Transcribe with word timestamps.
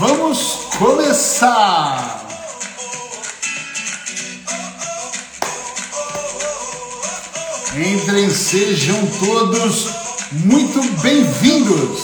Vamos 0.00 0.60
começar! 0.78 2.24
Entrem, 7.76 8.30
sejam 8.30 8.96
todos 9.22 9.90
muito 10.32 10.82
bem-vindos! 11.02 12.00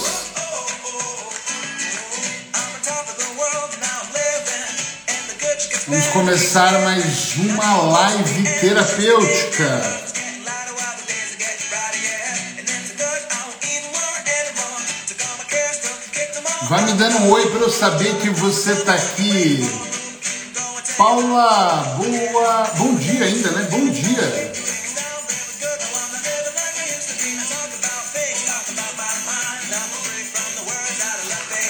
Vamos 5.89 6.07
começar 6.09 6.73
mais 6.83 7.35
uma 7.37 7.77
live 7.93 8.61
terapêutica. 8.61 10.06
Vai 16.69 16.85
me 16.85 16.95
dando 16.95 17.19
um 17.19 17.31
oi 17.31 17.49
para 17.51 17.61
eu 17.61 17.71
saber 17.71 18.17
que 18.17 18.29
você 18.31 18.73
está 18.73 18.93
aqui. 18.93 19.61
Paula, 20.99 21.95
boa. 21.97 22.65
Bom 22.77 22.97
dia 22.97 23.25
ainda, 23.25 23.51
né? 23.53 23.69
Bom 23.71 23.89
dia. 23.89 24.53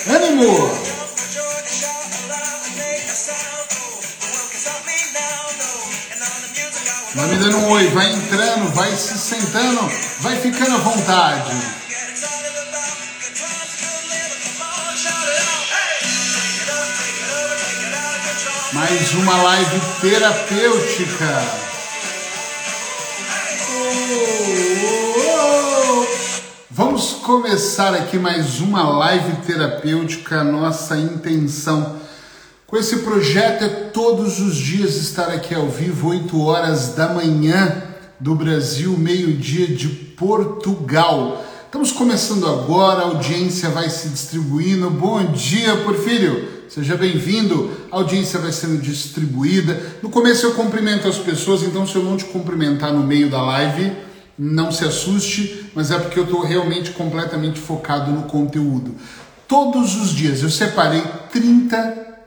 Ânimo! 0.07 0.71
Vai 7.15 7.27
me 7.27 7.37
dando 7.37 7.59
um 7.59 7.71
oi, 7.71 7.87
vai 7.89 8.13
entrando, 8.15 8.75
vai 8.75 8.97
se 8.97 9.19
sentando, 9.19 9.93
vai 10.21 10.37
ficando 10.37 10.75
à 10.77 10.79
vontade. 10.79 11.86
Mais 18.89 19.15
uma 19.15 19.43
live 19.43 19.81
terapêutica. 20.01 21.43
Vamos 26.71 27.15
começar 27.15 27.95
aqui 27.95 28.17
mais 28.17 28.61
uma 28.61 28.89
live 28.91 29.39
terapêutica. 29.45 30.45
Nossa 30.45 30.97
intenção 30.97 31.97
com 32.65 32.77
esse 32.77 32.99
projeto 32.99 33.65
é 33.65 33.69
todos 33.69 34.39
os 34.39 34.55
dias 34.55 34.95
estar 34.95 35.31
aqui 35.31 35.53
ao 35.53 35.69
vivo, 35.69 36.11
8 36.11 36.41
horas 36.41 36.91
da 36.91 37.09
manhã 37.09 37.83
do 38.21 38.37
Brasil, 38.37 38.97
meio-dia 38.97 39.67
de 39.67 39.89
Portugal. 39.89 41.45
Estamos 41.65 41.91
começando 41.91 42.47
agora, 42.47 43.01
a 43.01 43.07
audiência 43.07 43.69
vai 43.69 43.91
se 43.91 44.11
distribuindo. 44.11 44.89
Bom 44.91 45.33
dia, 45.33 45.77
Porfírio! 45.79 46.56
Seja 46.69 46.97
bem-vindo. 46.97 47.71
A 47.93 47.97
audiência 47.97 48.41
vai 48.41 48.51
sendo 48.51 48.81
distribuída. 48.83 49.81
No 50.03 50.11
começo 50.11 50.47
eu 50.47 50.55
cumprimento 50.55 51.07
as 51.07 51.17
pessoas, 51.17 51.63
então 51.63 51.87
se 51.87 51.95
eu 51.95 52.03
não 52.03 52.17
te 52.17 52.25
cumprimentar 52.25 52.93
no 52.93 53.07
meio 53.07 53.31
da 53.31 53.41
live, 53.41 53.93
não 54.37 54.73
se 54.73 54.85
assuste, 54.85 55.71
mas 55.75 55.91
é 55.91 55.99
porque 55.99 56.19
eu 56.19 56.25
estou 56.25 56.43
realmente 56.43 56.91
completamente 56.91 57.61
focado 57.61 58.11
no 58.11 58.25
conteúdo. 58.25 58.95
Todos 59.47 59.95
os 59.95 60.11
dias 60.11 60.43
eu 60.43 60.51
separei 60.51 61.03
30 61.31 61.77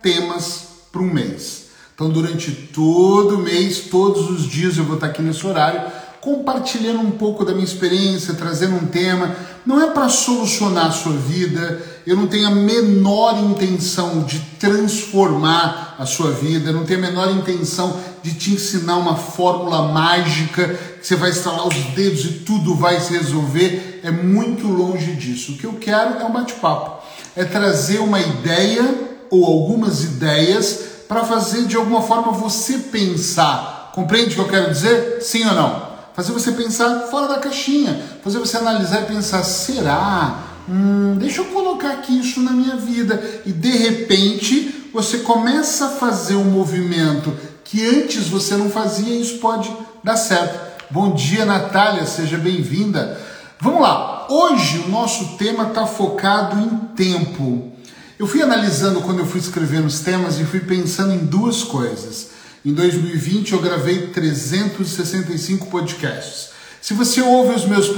temas 0.02 0.68
para 0.92 1.02
um 1.02 1.14
mês. 1.14 1.68
Então, 1.94 2.10
durante 2.10 2.50
todo 2.52 3.36
o 3.36 3.40
mês, 3.40 3.82
todos 3.92 4.30
os 4.30 4.48
dias 4.50 4.78
eu 4.78 4.86
vou 4.86 4.96
estar 4.96 5.08
aqui 5.08 5.22
nesse 5.22 5.46
horário 5.46 5.82
compartilhando 6.22 7.00
um 7.00 7.12
pouco 7.12 7.46
da 7.46 7.54
minha 7.54 7.66
experiência, 7.66 8.34
trazendo 8.34 8.76
um 8.76 8.88
tema. 8.88 9.36
Não 9.66 9.82
é 9.82 9.92
para 9.92 10.10
solucionar 10.10 10.88
a 10.88 10.92
sua 10.92 11.14
vida, 11.14 11.82
eu 12.10 12.16
não 12.16 12.26
tenho 12.26 12.48
a 12.48 12.52
menor 12.52 13.38
intenção 13.38 14.24
de 14.24 14.40
transformar 14.60 15.96
a 16.00 16.08
sua 16.08 16.32
vida, 16.32 16.72
eu 16.72 16.74
não 16.74 16.84
tenho 16.84 16.98
a 16.98 17.04
menor 17.04 17.30
intenção 17.30 18.00
de 18.24 18.34
te 18.34 18.52
ensinar 18.52 18.98
uma 18.98 19.16
fórmula 19.16 19.90
mágica 19.90 20.68
que 21.00 21.06
você 21.06 21.16
vai 21.16 21.30
instalar 21.30 21.68
os 21.68 21.76
dedos 21.94 22.26
e 22.26 22.30
tudo 22.40 22.74
vai 22.74 23.00
se 23.00 23.14
resolver. 23.14 24.02
É 24.04 24.10
muito 24.10 24.68
longe 24.68 25.14
disso. 25.14 25.52
O 25.52 25.58
que 25.58 25.66
eu 25.66 25.74
quero 25.74 26.20
é 26.20 26.26
um 26.26 26.32
bate-papo, 26.32 27.04
é 27.36 27.46
trazer 27.46 28.00
uma 28.00 28.20
ideia 28.20 28.84
ou 29.30 29.46
algumas 29.46 30.04
ideias 30.04 30.80
para 31.08 31.24
fazer 31.24 31.68
de 31.68 31.76
alguma 31.76 32.02
forma 32.02 32.32
você 32.32 32.80
pensar. 32.80 33.92
Compreende 33.94 34.32
o 34.32 34.34
que 34.34 34.40
eu 34.40 34.48
quero 34.48 34.72
dizer? 34.72 35.22
Sim 35.22 35.46
ou 35.46 35.54
não? 35.54 35.90
fazer 36.16 36.34
você 36.34 36.52
pensar 36.52 37.08
fora 37.10 37.30
da 37.30 37.40
caixinha, 37.40 37.98
fazer 38.22 38.40
você 38.40 38.58
analisar 38.58 39.04
e 39.04 39.06
pensar: 39.06 39.42
será? 39.44 40.49
Hum, 40.70 41.16
deixa 41.18 41.42
eu 41.42 41.46
colocar 41.46 41.94
aqui 41.94 42.20
isso 42.20 42.40
na 42.42 42.52
minha 42.52 42.76
vida. 42.76 43.42
E 43.44 43.52
de 43.52 43.72
repente 43.72 44.90
você 44.94 45.20
começa 45.20 45.88
a 45.88 45.90
fazer 45.90 46.36
um 46.36 46.44
movimento 46.44 47.36
que 47.64 47.84
antes 47.84 48.28
você 48.28 48.56
não 48.56 48.70
fazia 48.70 49.16
e 49.16 49.22
isso 49.22 49.40
pode 49.40 49.72
dar 50.04 50.16
certo. 50.16 50.70
Bom 50.92 51.16
dia, 51.16 51.44
Natália, 51.44 52.06
seja 52.06 52.38
bem-vinda. 52.38 53.20
Vamos 53.60 53.82
lá, 53.82 54.28
hoje 54.30 54.78
o 54.86 54.90
nosso 54.90 55.38
tema 55.38 55.70
está 55.70 55.88
focado 55.88 56.60
em 56.60 56.78
tempo. 56.96 57.72
Eu 58.18 58.28
fui 58.28 58.42
analisando 58.42 59.02
quando 59.02 59.20
eu 59.20 59.26
fui 59.26 59.40
escrevendo 59.40 59.88
os 59.88 60.02
temas 60.02 60.40
e 60.40 60.46
fui 60.46 60.60
pensando 60.60 61.14
em 61.14 61.26
duas 61.26 61.64
coisas. 61.64 62.30
Em 62.64 62.74
2020 62.74 63.54
eu 63.54 63.62
gravei 63.62 64.08
365 64.08 65.68
podcasts. 65.68 66.50
Se 66.82 66.94
você 66.94 67.22
ouve 67.22 67.56
os 67.56 67.66
meus 67.66 67.90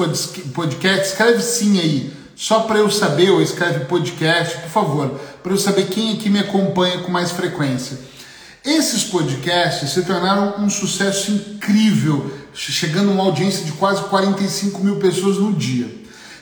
podcasts, 0.53 1.11
escreve 1.11 1.41
sim 1.41 1.79
aí, 1.79 2.20
só 2.41 2.61
para 2.61 2.79
eu 2.79 2.89
saber, 2.89 3.29
ou 3.29 3.39
escreve 3.39 3.85
podcast, 3.85 4.57
por 4.61 4.69
favor, 4.71 5.09
para 5.43 5.53
eu 5.53 5.57
saber 5.59 5.85
quem 5.89 6.13
aqui 6.13 6.27
me 6.27 6.39
acompanha 6.39 6.97
com 6.97 7.11
mais 7.11 7.29
frequência. 7.29 7.99
Esses 8.65 9.03
podcasts 9.03 9.91
se 9.91 10.01
tornaram 10.01 10.55
um 10.57 10.67
sucesso 10.67 11.31
incrível, 11.31 12.33
chegando 12.51 13.11
a 13.11 13.13
uma 13.13 13.25
audiência 13.25 13.63
de 13.63 13.71
quase 13.73 14.01
45 14.05 14.83
mil 14.83 14.95
pessoas 14.95 15.37
no 15.37 15.53
dia. 15.53 15.85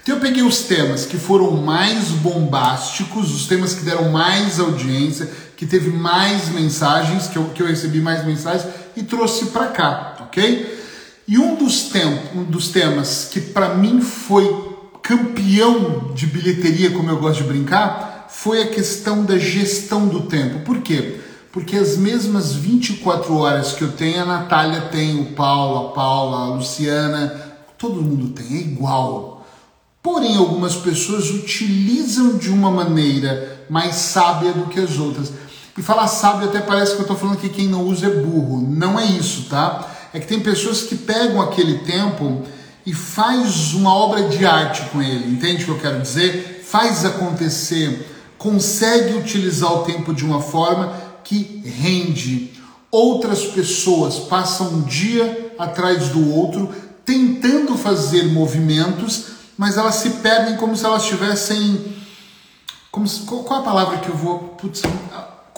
Então 0.02 0.16
eu 0.16 0.22
peguei 0.22 0.42
os 0.42 0.60
temas 0.62 1.06
que 1.06 1.18
foram 1.18 1.52
mais 1.58 2.06
bombásticos, 2.12 3.36
os 3.36 3.46
temas 3.46 3.74
que 3.74 3.84
deram 3.84 4.10
mais 4.10 4.58
audiência, 4.58 5.30
que 5.58 5.66
teve 5.66 5.90
mais 5.90 6.48
mensagens, 6.48 7.28
que 7.28 7.38
eu, 7.38 7.50
que 7.50 7.62
eu 7.62 7.68
recebi 7.68 8.00
mais 8.00 8.26
mensagens 8.26 8.74
e 8.96 9.04
trouxe 9.04 9.48
para 9.48 9.68
cá, 9.68 10.16
ok? 10.22 10.80
E 11.28 11.38
um 11.38 11.56
dos, 11.56 11.90
tem, 11.90 12.06
um 12.34 12.44
dos 12.46 12.70
temas 12.70 13.28
que 13.30 13.42
para 13.42 13.76
mim 13.76 14.00
foi 14.00 14.69
campeão 15.09 16.12
de 16.14 16.28
bilheteria, 16.28 16.92
como 16.92 17.09
eu 17.09 17.18
gosto 17.18 17.42
de 17.42 17.50
brincar, 17.50 18.28
foi 18.30 18.62
a 18.62 18.68
questão 18.68 19.25
da 19.25 19.40
gestão 19.40 20.08
do 20.08 20.22
tempo. 20.22 20.59
Por 20.59 20.81
quê? 20.81 21.20
Porque 21.52 21.75
as 21.75 21.97
mesmas 21.97 22.53
24 22.53 23.36
horas 23.36 23.74
que 23.74 23.81
eu 23.81 23.92
tenho, 23.92 24.22
a 24.22 24.25
Natália 24.25 24.81
tem, 24.81 25.19
o 25.19 25.34
Paulo, 25.34 25.88
a 25.88 25.92
Paula, 25.94 26.38
a 26.38 26.56
Luciana, 26.56 27.42
todo 27.75 28.03
mundo 28.03 28.30
tem, 28.36 28.58
é 28.58 28.62
igual. 28.62 29.48
Porém, 30.03 30.38
algumas 30.38 30.75
pessoas 30.75 31.31
utilizam 31.31 32.38
de 32.38 32.52
uma 32.52 32.69
maneira 32.69 33.66
mais 33.68 33.96
sábia 33.96 34.53
do 34.53 34.68
que 34.68 34.80
as 34.80 35.00
outras. 35.00 35.34
E 35.75 35.81
falar 35.81 36.08
sábio 36.08 36.50
até 36.50 36.59
parece 36.59 36.92
que 36.92 37.00
eu 37.00 37.02
estou 37.02 37.18
falando 37.18 37.40
que 37.40 37.50
quem 37.50 37.68
não 37.68 37.81
usa 37.81 38.06
é 38.06 38.09
burro. 38.12 38.62
Não 38.62 39.00
é 39.00 39.06
isso, 39.06 39.48
tá? 39.50 39.90
É 40.14 40.19
que 40.19 40.28
tem 40.28 40.40
pessoas 40.40 40.84
que 40.84 40.96
pegam 40.96 41.42
aquele 41.42 41.80
tempo 41.80 42.44
e 42.89 42.94
faz 42.94 43.75
uma 43.75 43.94
obra 43.94 44.29
de 44.29 44.44
arte 44.47 44.81
com 44.89 45.00
ele. 45.00 45.31
Entende 45.31 45.61
o 45.61 45.66
que 45.66 45.72
eu 45.73 45.79
quero 45.79 46.01
dizer? 46.01 46.66
Faz 46.67 47.05
acontecer, 47.05 48.33
consegue 48.35 49.16
utilizar 49.16 49.72
o 49.72 49.83
tempo 49.83 50.11
de 50.11 50.25
uma 50.25 50.41
forma 50.41 50.91
que 51.23 51.61
rende. 51.63 52.51
Outras 52.89 53.45
pessoas 53.45 54.17
passam 54.17 54.73
um 54.73 54.81
dia 54.81 55.53
atrás 55.59 56.09
do 56.09 56.33
outro 56.33 56.73
tentando 57.05 57.77
fazer 57.77 58.23
movimentos, 58.23 59.25
mas 59.56 59.77
elas 59.77 59.94
se 59.95 60.09
perdem 60.09 60.57
como 60.57 60.75
se 60.75 60.83
elas 60.83 61.06
tivessem. 61.06 61.94
Como 62.89 63.07
se, 63.07 63.19
qual 63.19 63.62
a 63.62 63.63
palavra 63.63 64.00
que 64.00 64.09
eu 64.09 64.18
vou. 64.18 64.39
Putz, 64.59 64.81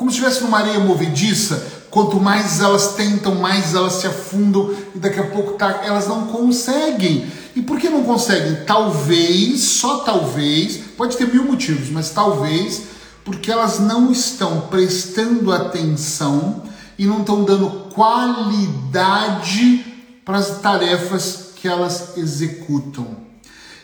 como 0.01 0.09
se 0.09 0.17
estivesse 0.17 0.41
numa 0.43 0.57
areia 0.57 0.79
movediça, 0.79 1.63
quanto 1.91 2.19
mais 2.19 2.59
elas 2.59 2.95
tentam, 2.95 3.35
mais 3.35 3.75
elas 3.75 3.93
se 3.93 4.07
afundam 4.07 4.73
e 4.95 4.97
daqui 4.97 5.19
a 5.19 5.27
pouco 5.27 5.53
tá, 5.53 5.81
elas 5.85 6.07
não 6.07 6.25
conseguem. 6.25 7.27
E 7.55 7.61
por 7.61 7.79
que 7.79 7.87
não 7.87 8.03
conseguem? 8.03 8.65
Talvez, 8.65 9.61
só 9.61 9.99
talvez, 9.99 10.77
pode 10.97 11.15
ter 11.15 11.31
mil 11.31 11.43
motivos, 11.43 11.91
mas 11.91 12.09
talvez 12.09 12.81
porque 13.23 13.51
elas 13.51 13.77
não 13.77 14.11
estão 14.11 14.61
prestando 14.71 15.51
atenção 15.51 16.63
e 16.97 17.05
não 17.05 17.19
estão 17.19 17.43
dando 17.43 17.69
qualidade 17.93 19.85
para 20.25 20.39
as 20.39 20.61
tarefas 20.61 21.49
que 21.57 21.67
elas 21.67 22.17
executam. 22.17 23.17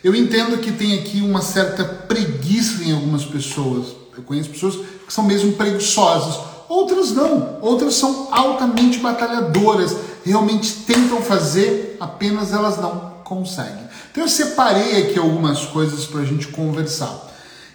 Eu 0.02 0.16
entendo 0.16 0.58
que 0.58 0.72
tem 0.72 0.98
aqui 0.98 1.20
uma 1.20 1.42
certa 1.42 1.84
preguiça 1.84 2.82
em 2.82 2.90
algumas 2.90 3.24
pessoas. 3.24 4.07
Eu 4.18 4.24
conheço 4.24 4.50
pessoas 4.50 4.74
que 5.06 5.12
são 5.12 5.24
mesmo 5.24 5.52
preguiçosas. 5.52 6.38
Outras 6.68 7.12
não, 7.12 7.58
outras 7.62 7.94
são 7.94 8.28
altamente 8.30 8.98
batalhadoras, 8.98 9.96
realmente 10.24 10.70
tentam 10.86 11.22
fazer, 11.22 11.96
apenas 11.98 12.52
elas 12.52 12.76
não 12.76 13.14
conseguem. 13.24 13.88
Então 14.10 14.24
eu 14.24 14.28
separei 14.28 15.02
aqui 15.02 15.18
algumas 15.18 15.64
coisas 15.66 16.04
para 16.04 16.20
a 16.20 16.24
gente 16.24 16.48
conversar. 16.48 17.26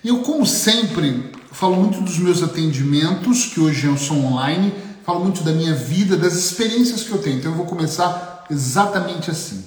Eu, 0.04 0.20
como 0.20 0.46
sempre, 0.46 1.32
Eu 1.50 1.56
falo 1.56 1.76
muito 1.76 2.02
dos 2.02 2.18
meus 2.18 2.42
atendimentos, 2.42 3.46
que 3.46 3.60
hoje 3.60 3.88
são 4.00 4.26
online, 4.26 4.74
falo 5.06 5.20
muito 5.20 5.44
da 5.44 5.52
minha 5.52 5.76
vida, 5.76 6.18
das 6.18 6.34
experiências 6.34 7.04
que 7.04 7.12
eu 7.12 7.20
tenho. 7.20 7.38
Então 7.38 7.52
eu 7.52 7.58
vou 7.58 7.68
começar 7.68 8.44
exatamente 8.50 9.30
assim. 9.30 9.64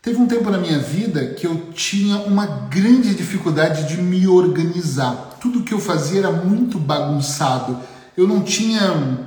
Teve 0.00 0.18
um 0.18 0.26
tempo 0.26 0.48
na 0.48 0.56
minha 0.56 0.78
vida 0.78 1.26
que 1.26 1.46
eu 1.46 1.70
tinha 1.74 2.16
uma 2.22 2.46
grande 2.46 3.14
dificuldade 3.14 3.86
de 3.86 4.00
me 4.00 4.26
organizar. 4.26 5.27
Tudo 5.40 5.62
que 5.62 5.72
eu 5.72 5.80
fazia 5.80 6.20
era 6.20 6.32
muito 6.32 6.78
bagunçado. 6.78 7.78
Eu 8.16 8.26
não 8.26 8.42
tinha 8.42 9.26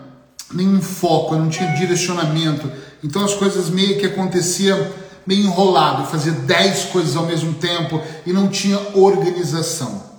nenhum 0.53 0.81
foco, 0.81 1.35
eu 1.35 1.39
não 1.39 1.49
tinha 1.49 1.73
direcionamento. 1.73 2.69
Então 3.03 3.23
as 3.23 3.33
coisas 3.33 3.69
meio 3.69 3.99
que 3.99 4.05
aconteciam 4.05 5.01
meio 5.25 5.45
enrolado, 5.45 6.03
eu 6.03 6.07
fazia 6.07 6.31
10 6.31 6.85
coisas 6.85 7.15
ao 7.15 7.25
mesmo 7.25 7.53
tempo 7.53 8.01
e 8.25 8.33
não 8.33 8.47
tinha 8.47 8.79
organização. 8.93 10.11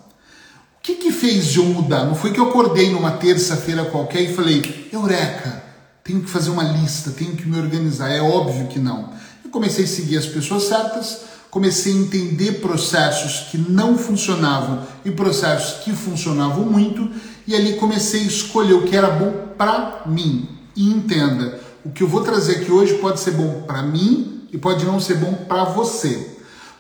O 0.79 0.83
que, 0.83 0.95
que 0.95 1.13
fez 1.13 1.55
eu 1.55 1.65
mudar? 1.65 2.05
Não 2.05 2.15
foi 2.15 2.33
que 2.33 2.41
eu 2.41 2.49
acordei 2.49 2.91
numa 2.91 3.13
terça-feira 3.13 3.85
qualquer 3.85 4.23
e 4.23 4.35
falei, 4.35 4.89
Eureka, 4.93 5.63
tenho 6.03 6.21
que 6.21 6.31
fazer 6.31 6.51
uma 6.51 6.65
lista, 6.65 7.11
tenho 7.11 7.37
que 7.37 7.49
me 7.49 7.59
organizar. 7.59 8.11
É 8.11 8.21
óbvio 8.21 8.67
que 8.67 8.81
não. 8.81 9.11
Eu 9.45 9.51
comecei 9.51 9.85
a 9.85 9.89
seguir 9.89 10.19
as 10.19 10.27
pessoas 10.27 10.65
certas, 10.65 11.21
comecei 11.53 11.93
a 11.93 11.97
entender 11.97 12.63
processos 12.63 13.51
que 13.51 13.59
não 13.59 13.99
funcionavam 13.99 14.85
e 15.05 15.11
processos 15.11 15.85
que 15.85 15.93
funcionavam 15.93 16.65
muito, 16.65 17.11
e 17.47 17.55
ali 17.55 17.75
comecei 17.75 18.23
a 18.23 18.27
escolher 18.27 18.73
o 18.73 18.85
que 18.85 18.97
era 18.97 19.11
bom 19.11 19.49
para 19.59 20.05
mim. 20.07 20.49
E 20.75 20.89
entenda, 20.89 21.61
o 21.85 21.91
que 21.91 22.03
eu 22.03 22.09
vou 22.09 22.23
trazer 22.23 22.57
aqui 22.57 22.73
hoje 22.73 22.95
pode 22.95 23.21
ser 23.21 23.33
bom 23.33 23.65
para 23.67 23.83
mim 23.83 24.49
e 24.51 24.57
pode 24.57 24.87
não 24.87 24.99
ser 24.99 25.17
bom 25.17 25.35
para 25.47 25.65
você. 25.65 26.27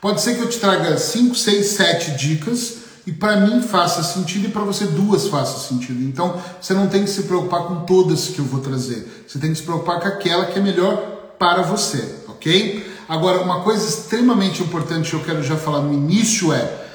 Pode 0.00 0.22
ser 0.22 0.36
que 0.36 0.40
eu 0.40 0.48
te 0.48 0.58
traga 0.58 0.96
5, 0.96 1.34
6, 1.34 1.66
7 1.66 2.10
dicas 2.12 2.76
e 3.06 3.12
para 3.12 3.36
mim 3.36 3.60
faça 3.60 4.02
sentido 4.02 4.46
e 4.46 4.50
para 4.50 4.62
você 4.62 4.86
duas 4.86 5.28
faça 5.28 5.68
sentido. 5.68 6.02
Então 6.02 6.40
você 6.58 6.72
não 6.72 6.86
tem 6.86 7.04
que 7.04 7.10
se 7.10 7.24
preocupar 7.24 7.64
com 7.64 7.84
todas 7.84 8.28
que 8.28 8.38
eu 8.38 8.46
vou 8.46 8.60
trazer. 8.60 9.26
Você 9.28 9.38
tem 9.38 9.50
que 9.50 9.58
se 9.58 9.64
preocupar 9.64 10.00
com 10.00 10.08
aquela 10.08 10.46
que 10.46 10.58
é 10.58 10.62
melhor 10.62 10.96
para 11.38 11.60
você, 11.60 12.20
ok? 12.26 12.91
Agora, 13.12 13.42
uma 13.42 13.60
coisa 13.60 13.86
extremamente 13.86 14.62
importante 14.62 15.10
que 15.10 15.16
eu 15.16 15.22
quero 15.22 15.42
já 15.42 15.54
falar 15.54 15.82
no 15.82 15.92
início 15.92 16.50
é: 16.50 16.86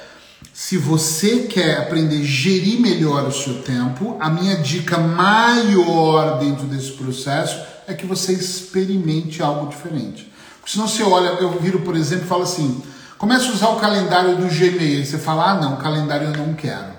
se 0.52 0.76
você 0.76 1.42
quer 1.42 1.78
aprender 1.78 2.16
a 2.16 2.24
gerir 2.24 2.80
melhor 2.80 3.22
o 3.28 3.30
seu 3.32 3.62
tempo, 3.62 4.16
a 4.18 4.28
minha 4.28 4.56
dica 4.56 4.98
maior 4.98 6.40
dentro 6.40 6.66
desse 6.66 6.90
processo 6.90 7.64
é 7.86 7.94
que 7.94 8.04
você 8.04 8.32
experimente 8.32 9.40
algo 9.40 9.68
diferente. 9.68 10.28
Porque 10.58 10.72
senão 10.72 10.88
você 10.88 11.04
olha, 11.04 11.28
eu 11.40 11.52
viro, 11.60 11.82
por 11.82 11.94
exemplo, 11.94 12.24
e 12.24 12.28
falo 12.28 12.42
assim 12.42 12.82
Começa 13.16 13.48
a 13.48 13.52
usar 13.52 13.68
o 13.68 13.76
calendário 13.76 14.36
do 14.36 14.46
Gmail. 14.46 15.06
Você 15.06 15.18
fala, 15.18 15.50
ah, 15.50 15.54
não, 15.54 15.76
calendário 15.76 16.28
eu 16.28 16.36
não 16.36 16.54
quero. 16.54 16.94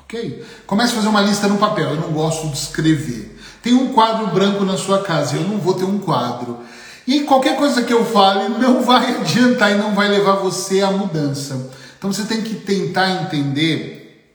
Ok? 0.00 0.44
Comece 0.64 0.92
a 0.92 0.96
fazer 0.96 1.08
uma 1.08 1.20
lista 1.20 1.48
no 1.48 1.58
papel. 1.58 1.90
Eu 1.90 2.00
não 2.00 2.12
gosto 2.12 2.48
de 2.48 2.56
escrever. 2.56 3.36
Tem 3.62 3.72
um 3.72 3.92
quadro 3.92 4.28
branco 4.28 4.64
na 4.64 4.76
sua 4.76 5.02
casa. 5.02 5.34
Eu 5.34 5.42
não 5.42 5.58
vou 5.58 5.74
ter 5.74 5.84
um 5.84 5.98
quadro. 5.98 6.60
E 7.06 7.20
qualquer 7.20 7.56
coisa 7.56 7.82
que 7.82 7.92
eu 7.92 8.04
fale 8.04 8.48
não 8.58 8.82
vai 8.82 9.16
adiantar 9.20 9.72
e 9.72 9.78
não 9.78 9.94
vai 9.94 10.08
levar 10.08 10.36
você 10.36 10.80
à 10.80 10.90
mudança. 10.90 11.70
Então 11.98 12.12
você 12.12 12.24
tem 12.24 12.42
que 12.42 12.54
tentar 12.56 13.22
entender. 13.22 14.34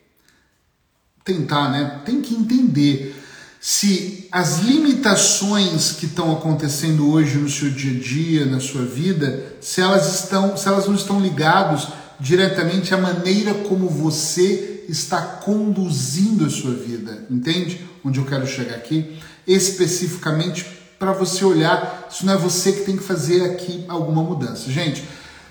Tentar, 1.24 1.70
né? 1.70 2.02
Tem 2.06 2.22
que 2.22 2.34
entender 2.34 3.16
se 3.60 4.28
as 4.32 4.60
limitações 4.60 5.92
que 5.92 6.06
estão 6.06 6.32
acontecendo 6.32 7.12
hoje 7.12 7.38
no 7.38 7.50
seu 7.50 7.70
dia 7.70 7.92
a 7.92 8.02
dia, 8.02 8.46
na 8.46 8.60
sua 8.60 8.86
vida, 8.86 9.58
se 9.60 9.82
elas 9.82 10.24
estão, 10.24 10.56
se 10.56 10.68
elas 10.68 10.88
não 10.88 10.96
estão 10.96 11.20
ligadas 11.20 11.88
diretamente 12.20 12.94
à 12.94 12.98
maneira 12.98 13.54
como 13.54 13.90
você 13.90 14.86
está 14.88 15.22
conduzindo 15.22 16.46
a 16.46 16.50
sua 16.50 16.74
vida, 16.74 17.26
entende? 17.30 17.86
Onde 18.04 18.20
eu 18.20 18.26
quero 18.26 18.48
chegar 18.48 18.76
aqui, 18.76 19.18
especificamente 19.46 20.66
para 21.00 21.14
você 21.14 21.46
olhar, 21.46 22.08
se 22.12 22.26
não 22.26 22.34
é 22.34 22.38
você 22.38 22.74
que 22.74 22.82
tem 22.82 22.98
que 22.98 23.04
fazer 23.04 23.46
aqui 23.46 23.86
alguma 23.88 24.22
mudança. 24.22 24.70
Gente, 24.70 25.08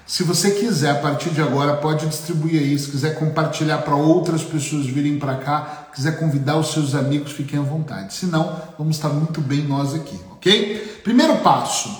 se 0.09 0.23
você 0.23 0.53
quiser, 0.53 0.91
a 0.91 0.95
partir 0.95 1.31
de 1.31 1.41
agora, 1.43 1.77
pode 1.77 2.06
distribuir 2.06 2.62
aí. 2.62 2.79
Se 2.79 2.91
quiser 2.91 3.19
compartilhar 3.19 3.79
para 3.79 3.95
outras 3.95 4.43
pessoas 4.43 4.87
virem 4.87 5.19
para 5.19 5.37
cá, 5.37 5.89
quiser 5.95 6.19
convidar 6.19 6.56
os 6.56 6.73
seus 6.73 6.95
amigos, 6.95 7.33
fiquem 7.33 7.59
à 7.59 7.62
vontade. 7.62 8.15
Se 8.15 8.25
não, 8.25 8.59
vamos 8.79 8.97
estar 8.97 9.11
muito 9.11 9.41
bem 9.43 9.62
nós 9.65 9.95
aqui, 9.95 10.19
ok? 10.33 11.00
Primeiro 11.05 11.37
passo: 11.39 11.94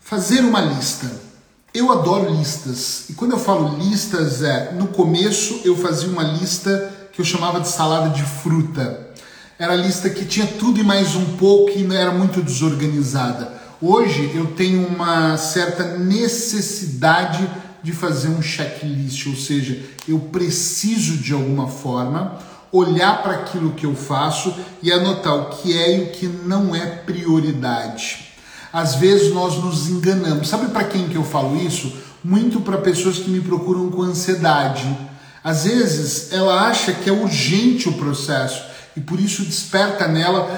fazer 0.00 0.40
uma 0.40 0.60
lista. 0.60 1.10
Eu 1.74 1.90
adoro 1.90 2.32
listas. 2.32 3.08
E 3.08 3.14
quando 3.14 3.32
eu 3.32 3.38
falo 3.38 3.76
listas, 3.78 4.42
é 4.42 4.72
no 4.72 4.88
começo 4.88 5.60
eu 5.64 5.76
fazia 5.76 6.08
uma 6.08 6.22
lista 6.24 6.92
que 7.12 7.20
eu 7.20 7.24
chamava 7.24 7.60
de 7.60 7.68
salada 7.68 8.10
de 8.10 8.22
fruta. 8.22 9.09
Era 9.60 9.74
a 9.74 9.76
lista 9.76 10.08
que 10.08 10.24
tinha 10.24 10.46
tudo 10.46 10.80
e 10.80 10.82
mais 10.82 11.14
um 11.14 11.36
pouco 11.36 11.70
e 11.76 11.86
era 11.94 12.12
muito 12.12 12.40
desorganizada. 12.40 13.52
Hoje 13.78 14.32
eu 14.34 14.46
tenho 14.52 14.86
uma 14.86 15.36
certa 15.36 15.98
necessidade 15.98 17.46
de 17.82 17.92
fazer 17.92 18.28
um 18.28 18.40
checklist, 18.40 19.26
ou 19.26 19.36
seja, 19.36 19.78
eu 20.08 20.18
preciso 20.18 21.18
de 21.18 21.34
alguma 21.34 21.68
forma 21.68 22.38
olhar 22.72 23.22
para 23.22 23.34
aquilo 23.34 23.72
que 23.72 23.84
eu 23.84 23.94
faço 23.94 24.54
e 24.82 24.90
anotar 24.90 25.34
o 25.34 25.50
que 25.50 25.76
é 25.76 25.98
e 25.98 26.04
o 26.04 26.06
que 26.12 26.26
não 26.26 26.74
é 26.74 26.86
prioridade. 26.86 28.28
Às 28.72 28.94
vezes 28.94 29.30
nós 29.34 29.62
nos 29.62 29.90
enganamos. 29.90 30.48
Sabe 30.48 30.68
para 30.68 30.84
quem 30.84 31.06
que 31.06 31.16
eu 31.16 31.24
falo 31.24 31.60
isso? 31.60 31.92
Muito 32.24 32.62
para 32.62 32.78
pessoas 32.78 33.18
que 33.18 33.28
me 33.28 33.42
procuram 33.42 33.90
com 33.90 34.00
ansiedade. 34.00 34.88
Às 35.44 35.64
vezes 35.64 36.32
ela 36.32 36.66
acha 36.66 36.94
que 36.94 37.10
é 37.10 37.12
urgente 37.12 37.90
o 37.90 37.92
processo 37.92 38.69
e 38.96 39.00
por 39.00 39.20
isso 39.20 39.44
desperta 39.44 40.06
nela 40.08 40.48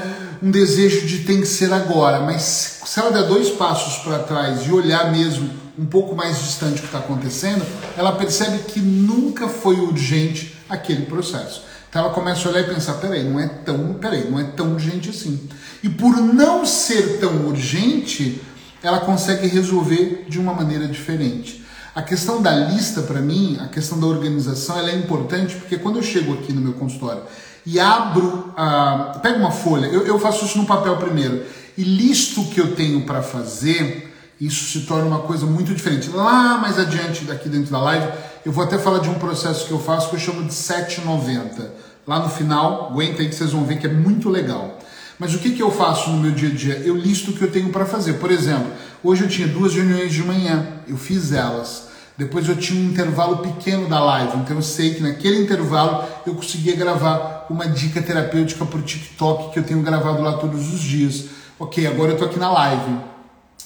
um 0.42 0.50
desejo 0.50 1.06
de 1.06 1.20
tem 1.20 1.40
que 1.40 1.46
ser 1.46 1.72
agora, 1.72 2.20
mas 2.20 2.80
se 2.84 2.98
ela 2.98 3.12
der 3.12 3.28
dois 3.28 3.50
passos 3.50 4.02
para 4.02 4.18
trás 4.18 4.66
e 4.66 4.72
olhar 4.72 5.12
mesmo 5.12 5.48
um 5.78 5.86
pouco 5.86 6.14
mais 6.14 6.38
distante 6.38 6.78
o 6.78 6.80
que 6.80 6.86
está 6.86 6.98
acontecendo, 6.98 7.64
ela 7.96 8.12
percebe 8.12 8.58
que 8.64 8.80
nunca 8.80 9.48
foi 9.48 9.76
urgente 9.76 10.56
aquele 10.68 11.06
processo. 11.06 11.64
Então 11.88 12.02
ela 12.02 12.12
começa 12.12 12.48
a 12.48 12.50
olhar 12.50 12.62
e 12.62 12.74
pensar, 12.74 12.94
peraí, 12.94 13.22
não 13.22 13.38
é 13.38 13.46
tão, 13.46 13.94
peraí, 13.94 14.28
não 14.30 14.40
é 14.40 14.44
tão 14.44 14.72
urgente 14.72 15.10
assim. 15.10 15.48
E 15.82 15.88
por 15.88 16.16
não 16.16 16.66
ser 16.66 17.18
tão 17.20 17.46
urgente, 17.46 18.40
ela 18.82 19.00
consegue 19.00 19.46
resolver 19.46 20.26
de 20.28 20.38
uma 20.38 20.54
maneira 20.54 20.86
diferente. 20.88 21.64
A 21.94 22.02
questão 22.02 22.40
da 22.40 22.50
lista, 22.50 23.02
para 23.02 23.20
mim, 23.20 23.58
a 23.60 23.68
questão 23.68 24.00
da 24.00 24.06
organização, 24.06 24.78
ela 24.78 24.90
é 24.90 24.96
importante 24.96 25.54
porque 25.56 25.76
quando 25.76 25.96
eu 25.96 26.02
chego 26.02 26.32
aqui 26.32 26.52
no 26.52 26.60
meu 26.60 26.72
consultório 26.72 27.22
e 27.64 27.78
abro, 27.78 28.52
uh, 28.56 29.20
pego 29.20 29.38
uma 29.38 29.50
folha, 29.50 29.86
eu, 29.86 30.06
eu 30.06 30.18
faço 30.18 30.44
isso 30.44 30.58
no 30.58 30.66
papel 30.66 30.96
primeiro, 30.96 31.44
e 31.76 31.82
listo 31.82 32.42
o 32.42 32.48
que 32.48 32.60
eu 32.60 32.74
tenho 32.74 33.02
para 33.02 33.22
fazer, 33.22 34.12
isso 34.40 34.64
se 34.64 34.86
torna 34.86 35.06
uma 35.06 35.20
coisa 35.20 35.46
muito 35.46 35.72
diferente. 35.72 36.10
Lá 36.10 36.58
mais 36.58 36.78
adiante, 36.78 37.24
daqui 37.24 37.48
dentro 37.48 37.70
da 37.70 37.80
live, 37.80 38.08
eu 38.44 38.50
vou 38.50 38.64
até 38.64 38.76
falar 38.76 38.98
de 38.98 39.08
um 39.08 39.14
processo 39.14 39.66
que 39.66 39.72
eu 39.72 39.78
faço 39.78 40.10
que 40.10 40.16
eu 40.16 40.20
chamo 40.20 40.44
de 40.44 40.52
790. 40.52 41.72
Lá 42.06 42.18
no 42.18 42.28
final, 42.28 42.88
aguenta 42.90 43.22
aí 43.22 43.28
que 43.28 43.34
vocês 43.34 43.52
vão 43.52 43.64
ver 43.64 43.78
que 43.78 43.86
é 43.86 43.92
muito 43.92 44.28
legal. 44.28 44.78
Mas 45.18 45.34
o 45.34 45.38
que, 45.38 45.50
que 45.50 45.62
eu 45.62 45.70
faço 45.70 46.10
no 46.10 46.18
meu 46.18 46.32
dia 46.32 46.48
a 46.48 46.52
dia? 46.52 46.74
Eu 46.84 46.96
listo 46.96 47.30
o 47.30 47.34
que 47.34 47.42
eu 47.42 47.50
tenho 47.52 47.70
para 47.70 47.86
fazer. 47.86 48.14
Por 48.14 48.32
exemplo, 48.32 48.72
hoje 49.04 49.22
eu 49.22 49.28
tinha 49.28 49.46
duas 49.46 49.72
reuniões 49.72 50.12
de 50.12 50.24
manhã, 50.24 50.66
eu 50.88 50.96
fiz 50.96 51.32
elas. 51.32 51.91
Depois 52.22 52.48
eu 52.48 52.54
tinha 52.54 52.80
um 52.80 52.84
intervalo 52.84 53.38
pequeno 53.38 53.88
da 53.88 53.98
live, 53.98 54.38
então 54.38 54.54
eu 54.54 54.62
sei 54.62 54.94
que 54.94 55.02
naquele 55.02 55.42
intervalo 55.42 56.04
eu 56.24 56.36
conseguia 56.36 56.76
gravar 56.76 57.46
uma 57.50 57.66
dica 57.66 58.00
terapêutica 58.00 58.64
para 58.64 58.78
o 58.78 58.82
TikTok 58.82 59.52
que 59.52 59.58
eu 59.58 59.64
tenho 59.64 59.82
gravado 59.82 60.22
lá 60.22 60.34
todos 60.34 60.72
os 60.72 60.80
dias. 60.80 61.24
Ok, 61.58 61.84
agora 61.84 62.10
eu 62.10 62.12
estou 62.12 62.28
aqui 62.28 62.38
na 62.38 62.48
live. 62.52 62.96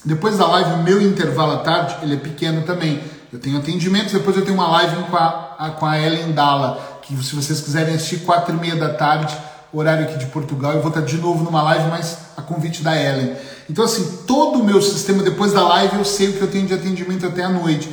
Depois 0.02 0.38
da 0.38 0.46
live, 0.46 0.70
o 0.70 0.82
meu 0.82 1.02
intervalo 1.02 1.52
à 1.52 1.58
tarde 1.58 1.96
ele 2.00 2.14
é 2.14 2.16
pequeno 2.16 2.62
também. 2.62 2.98
Eu 3.30 3.38
tenho 3.38 3.58
atendimentos, 3.58 4.14
depois 4.14 4.34
eu 4.34 4.42
tenho 4.42 4.56
uma 4.56 4.68
live 4.68 5.02
com 5.10 5.16
a, 5.18 5.76
com 5.78 5.84
a 5.84 6.00
Ellen 6.00 6.32
Dalla, 6.32 7.00
que 7.02 7.14
se 7.22 7.36
vocês 7.36 7.60
quiserem 7.60 7.94
assistir, 7.94 8.20
quatro 8.20 8.56
e 8.56 8.58
meia 8.58 8.76
da 8.76 8.94
tarde, 8.94 9.36
horário 9.70 10.04
aqui 10.04 10.16
de 10.16 10.26
Portugal, 10.26 10.72
eu 10.72 10.80
vou 10.80 10.88
estar 10.88 11.02
de 11.02 11.18
novo 11.18 11.44
numa 11.44 11.62
live, 11.62 11.90
mas 11.90 12.18
a 12.38 12.40
convite 12.40 12.82
da 12.82 12.96
Ellen. 12.98 13.36
Então, 13.68 13.84
assim, 13.84 14.20
todo 14.26 14.60
o 14.60 14.64
meu 14.64 14.80
sistema, 14.80 15.22
depois 15.22 15.52
da 15.52 15.62
live, 15.68 15.98
eu 15.98 16.04
sei 16.06 16.28
o 16.28 16.32
que 16.32 16.40
eu 16.40 16.48
tenho 16.48 16.66
de 16.66 16.72
atendimento 16.72 17.26
até 17.26 17.42
a 17.42 17.50
noite. 17.50 17.92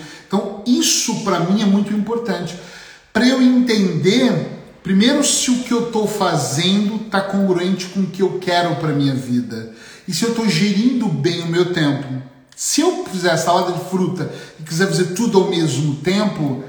Isso 0.66 1.24
para 1.24 1.40
mim 1.40 1.62
é 1.62 1.66
muito 1.66 1.94
importante. 1.94 2.58
Para 3.12 3.28
eu 3.28 3.42
entender, 3.42 4.50
primeiro, 4.82 5.24
se 5.24 5.52
o 5.52 5.60
que 5.64 5.72
eu 5.72 5.88
estou 5.88 6.08
fazendo 6.08 6.96
está 7.06 7.22
congruente 7.22 7.88
com 7.88 8.02
o 8.02 8.08
que 8.08 8.22
eu 8.22 8.40
quero 8.40 8.76
para 8.78 8.94
minha 8.94 9.14
vida. 9.14 9.72
E 10.08 10.14
se 10.14 10.24
eu 10.24 10.30
estou 10.30 10.48
gerindo 10.50 11.08
bem 11.08 11.42
o 11.42 11.48
meu 11.48 11.74
tempo. 11.74 12.22
Se 12.56 12.82
eu 12.82 13.06
fizer 13.06 13.36
salada 13.38 13.74
de 13.74 13.90
fruta 13.90 14.32
e 14.60 14.64
quiser 14.64 14.88
fazer 14.88 15.14
tudo 15.14 15.40
ao 15.40 15.50
mesmo 15.50 15.96
tempo, 15.96 16.64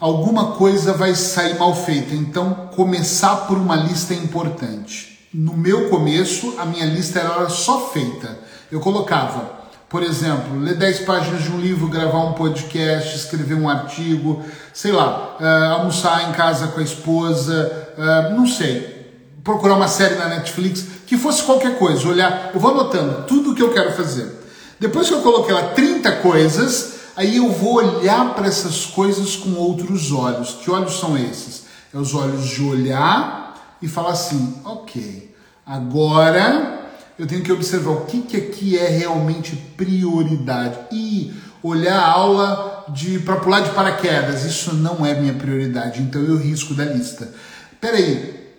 alguma 0.00 0.52
coisa 0.52 0.92
vai 0.92 1.14
sair 1.14 1.58
mal 1.58 1.74
feita. 1.74 2.14
Então, 2.14 2.70
começar 2.74 3.36
por 3.46 3.56
uma 3.56 3.76
lista 3.76 4.14
é 4.14 4.16
importante. 4.16 5.28
No 5.32 5.56
meu 5.56 5.88
começo, 5.88 6.54
a 6.58 6.66
minha 6.66 6.86
lista 6.86 7.20
era 7.20 7.48
só 7.48 7.90
feita. 7.90 8.38
Eu 8.70 8.80
colocava 8.80 9.61
Por 9.92 10.02
exemplo, 10.02 10.58
ler 10.58 10.74
10 10.74 11.00
páginas 11.00 11.42
de 11.42 11.52
um 11.52 11.60
livro, 11.60 11.86
gravar 11.86 12.20
um 12.20 12.32
podcast, 12.32 13.14
escrever 13.14 13.54
um 13.54 13.68
artigo, 13.68 14.42
sei 14.72 14.90
lá, 14.90 15.36
uh, 15.38 15.80
almoçar 15.80 16.30
em 16.30 16.32
casa 16.32 16.68
com 16.68 16.80
a 16.80 16.82
esposa, 16.82 17.90
uh, 17.98 18.34
não 18.34 18.46
sei, 18.46 19.12
procurar 19.44 19.74
uma 19.74 19.88
série 19.88 20.14
na 20.14 20.28
Netflix, 20.28 20.86
que 21.06 21.18
fosse 21.18 21.42
qualquer 21.42 21.78
coisa, 21.78 22.08
olhar, 22.08 22.52
eu 22.54 22.58
vou 22.58 22.70
anotando 22.70 23.24
tudo 23.24 23.50
o 23.50 23.54
que 23.54 23.62
eu 23.62 23.70
quero 23.74 23.92
fazer. 23.92 24.32
Depois 24.80 25.08
que 25.08 25.14
eu 25.14 25.20
coloquei 25.20 25.52
lá 25.52 25.64
30 25.74 26.10
coisas, 26.16 26.94
aí 27.14 27.36
eu 27.36 27.50
vou 27.50 27.74
olhar 27.74 28.34
para 28.34 28.46
essas 28.46 28.86
coisas 28.86 29.36
com 29.36 29.52
outros 29.56 30.10
olhos. 30.10 30.52
Que 30.64 30.70
olhos 30.70 30.98
são 30.98 31.18
esses? 31.18 31.64
É 31.92 31.98
os 31.98 32.14
olhos 32.14 32.48
de 32.48 32.64
olhar 32.64 33.76
e 33.82 33.86
falar 33.86 34.12
assim, 34.12 34.56
ok, 34.64 35.36
agora 35.66 36.81
eu 37.22 37.28
tenho 37.28 37.40
que 37.40 37.52
observar 37.52 37.92
o 37.92 38.00
que, 38.00 38.20
que 38.22 38.36
aqui 38.36 38.76
é 38.76 38.88
realmente 38.88 39.54
prioridade. 39.76 40.76
E 40.90 41.32
olhar 41.62 41.96
a 41.96 42.10
aula 42.10 42.84
de 42.88 43.20
para 43.20 43.36
pular 43.36 43.60
de 43.60 43.70
paraquedas, 43.70 44.44
isso 44.44 44.74
não 44.74 45.06
é 45.06 45.14
minha 45.14 45.32
prioridade, 45.32 46.02
então 46.02 46.20
eu 46.20 46.36
risco 46.36 46.74
da 46.74 46.84
lista. 46.84 47.32
Peraí, 47.80 48.50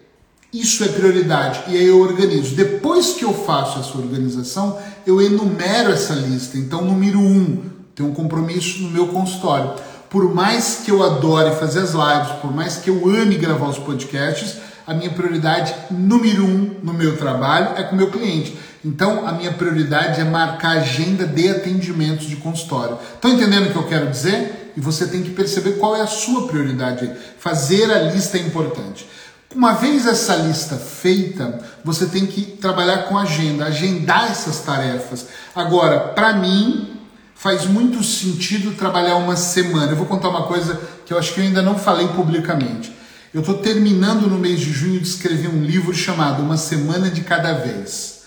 isso 0.53 0.81
é 0.81 0.87
prioridade. 0.87 1.61
E 1.67 1.75
aí 1.75 1.85
eu 1.85 1.99
organizo. 1.99 2.55
Depois 2.55 3.15
que 3.15 3.25
eu 3.25 3.33
faço 3.33 3.79
essa 3.79 3.97
organização, 3.97 4.79
eu 5.05 5.21
enumero 5.21 5.91
essa 5.91 6.13
lista. 6.13 6.57
Então, 6.57 6.85
número 6.85 7.19
um, 7.19 7.69
tem 7.93 8.05
um 8.05 8.13
compromisso 8.13 8.81
no 8.83 8.91
meu 8.91 9.09
consultório. 9.09 9.73
Por 10.09 10.33
mais 10.33 10.83
que 10.85 10.91
eu 10.91 11.03
adore 11.03 11.53
fazer 11.57 11.79
as 11.79 11.91
lives, 11.91 12.39
por 12.39 12.55
mais 12.55 12.77
que 12.77 12.89
eu 12.89 13.09
ame 13.09 13.35
gravar 13.35 13.67
os 13.67 13.79
podcasts, 13.79 14.55
a 14.85 14.93
minha 14.93 15.09
prioridade 15.09 15.73
número 15.89 16.45
um 16.45 16.75
no 16.83 16.93
meu 16.93 17.17
trabalho 17.17 17.77
é 17.77 17.83
com 17.83 17.95
o 17.95 17.97
meu 17.97 18.11
cliente. 18.11 18.57
Então, 18.83 19.25
a 19.25 19.31
minha 19.31 19.51
prioridade 19.53 20.19
é 20.19 20.23
marcar 20.25 20.77
agenda 20.77 21.25
de 21.25 21.49
atendimentos 21.49 22.27
de 22.27 22.35
consultório. 22.35 22.97
Estão 23.15 23.31
entendendo 23.31 23.67
o 23.67 23.71
que 23.71 23.77
eu 23.77 23.87
quero 23.87 24.09
dizer? 24.09 24.73
E 24.75 24.81
você 24.81 25.07
tem 25.07 25.23
que 25.23 25.29
perceber 25.29 25.73
qual 25.73 25.95
é 25.95 26.01
a 26.01 26.07
sua 26.07 26.47
prioridade. 26.47 27.09
Fazer 27.39 27.91
a 27.91 27.99
lista 28.11 28.37
é 28.37 28.41
importante. 28.41 29.07
Uma 29.55 29.73
vez 29.73 30.05
essa 30.07 30.35
lista 30.35 30.75
feita, 30.75 31.59
você 31.85 32.07
tem 32.07 32.25
que 32.25 32.41
trabalhar 32.41 33.03
com 33.03 33.17
agenda, 33.17 33.65
agendar 33.65 34.31
essas 34.31 34.59
tarefas. 34.59 35.27
Agora, 35.55 35.99
para 35.99 36.33
mim, 36.33 36.97
faz 37.35 37.65
muito 37.65 38.03
sentido 38.03 38.75
trabalhar 38.75 39.15
uma 39.15 39.35
semana. 39.35 39.91
Eu 39.91 39.95
vou 39.95 40.07
contar 40.07 40.29
uma 40.29 40.43
coisa 40.43 40.79
que 41.05 41.13
eu 41.13 41.19
acho 41.19 41.33
que 41.33 41.39
eu 41.39 41.45
ainda 41.45 41.61
não 41.61 41.77
falei 41.77 42.07
publicamente. 42.09 42.91
Eu 43.33 43.39
estou 43.41 43.57
terminando 43.57 44.29
no 44.29 44.37
mês 44.37 44.59
de 44.59 44.71
junho 44.71 44.99
de 44.99 45.07
escrever 45.07 45.49
um 45.49 45.63
livro 45.63 45.93
chamado 45.93 46.43
Uma 46.43 46.55
Semana 46.55 47.09
de 47.09 47.21
Cada 47.21 47.53
Vez, 47.53 48.21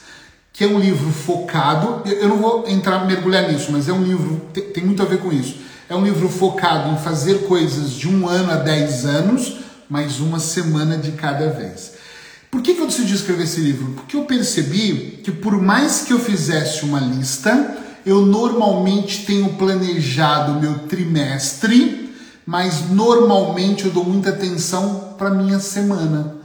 que 0.53 0.65
é 0.65 0.67
um 0.67 0.81
livro 0.81 1.13
focado. 1.13 2.03
Eu 2.09 2.29
não 2.29 2.39
vou 2.39 2.69
entrar 2.69 3.07
mergulhar 3.07 3.51
nisso, 3.51 3.71
mas 3.71 3.89
é 3.89 3.93
um 3.93 4.03
livro 4.03 4.43
tem 4.75 4.85
muito 4.85 5.03
a 5.03 5.07
ver 5.07 5.19
com 5.19 5.33
isso. 5.33 5.59
É 5.89 5.95
um 5.95 6.05
livro 6.05 6.29
focado 6.29 6.91
em 6.91 6.99
fazer 6.99 7.47
coisas 7.47 7.93
de 7.93 8.09
um 8.09 8.29
ano 8.29 8.51
a 8.51 8.57
dez 8.57 9.05
anos 9.05 9.59
mas 9.89 10.19
uma 10.19 10.39
semana 10.39 10.97
de 10.97 11.13
cada 11.13 11.51
vez. 11.51 11.93
Por 12.51 12.63
que, 12.63 12.75
que 12.75 12.81
eu 12.81 12.87
decidi 12.87 13.15
escrever 13.15 13.45
esse 13.45 13.61
livro? 13.61 13.93
Porque 13.93 14.17
eu 14.17 14.25
percebi 14.25 15.21
que, 15.23 15.31
por 15.31 15.61
mais 15.61 16.03
que 16.03 16.13
eu 16.13 16.19
fizesse 16.19 16.85
uma 16.85 17.01
lista, 17.01 17.77
eu 18.05 18.25
normalmente 18.25 19.27
tenho 19.27 19.51
planejado 19.51 20.61
meu 20.61 20.81
trimestre, 20.81 22.06
mas 22.47 22.89
normalmente 22.91 23.87
eu 23.87 23.91
dou 23.91 24.05
muita 24.05 24.31
atenção 24.31 25.15
para 25.19 25.31
minha 25.31 25.59
semana. 25.59 26.37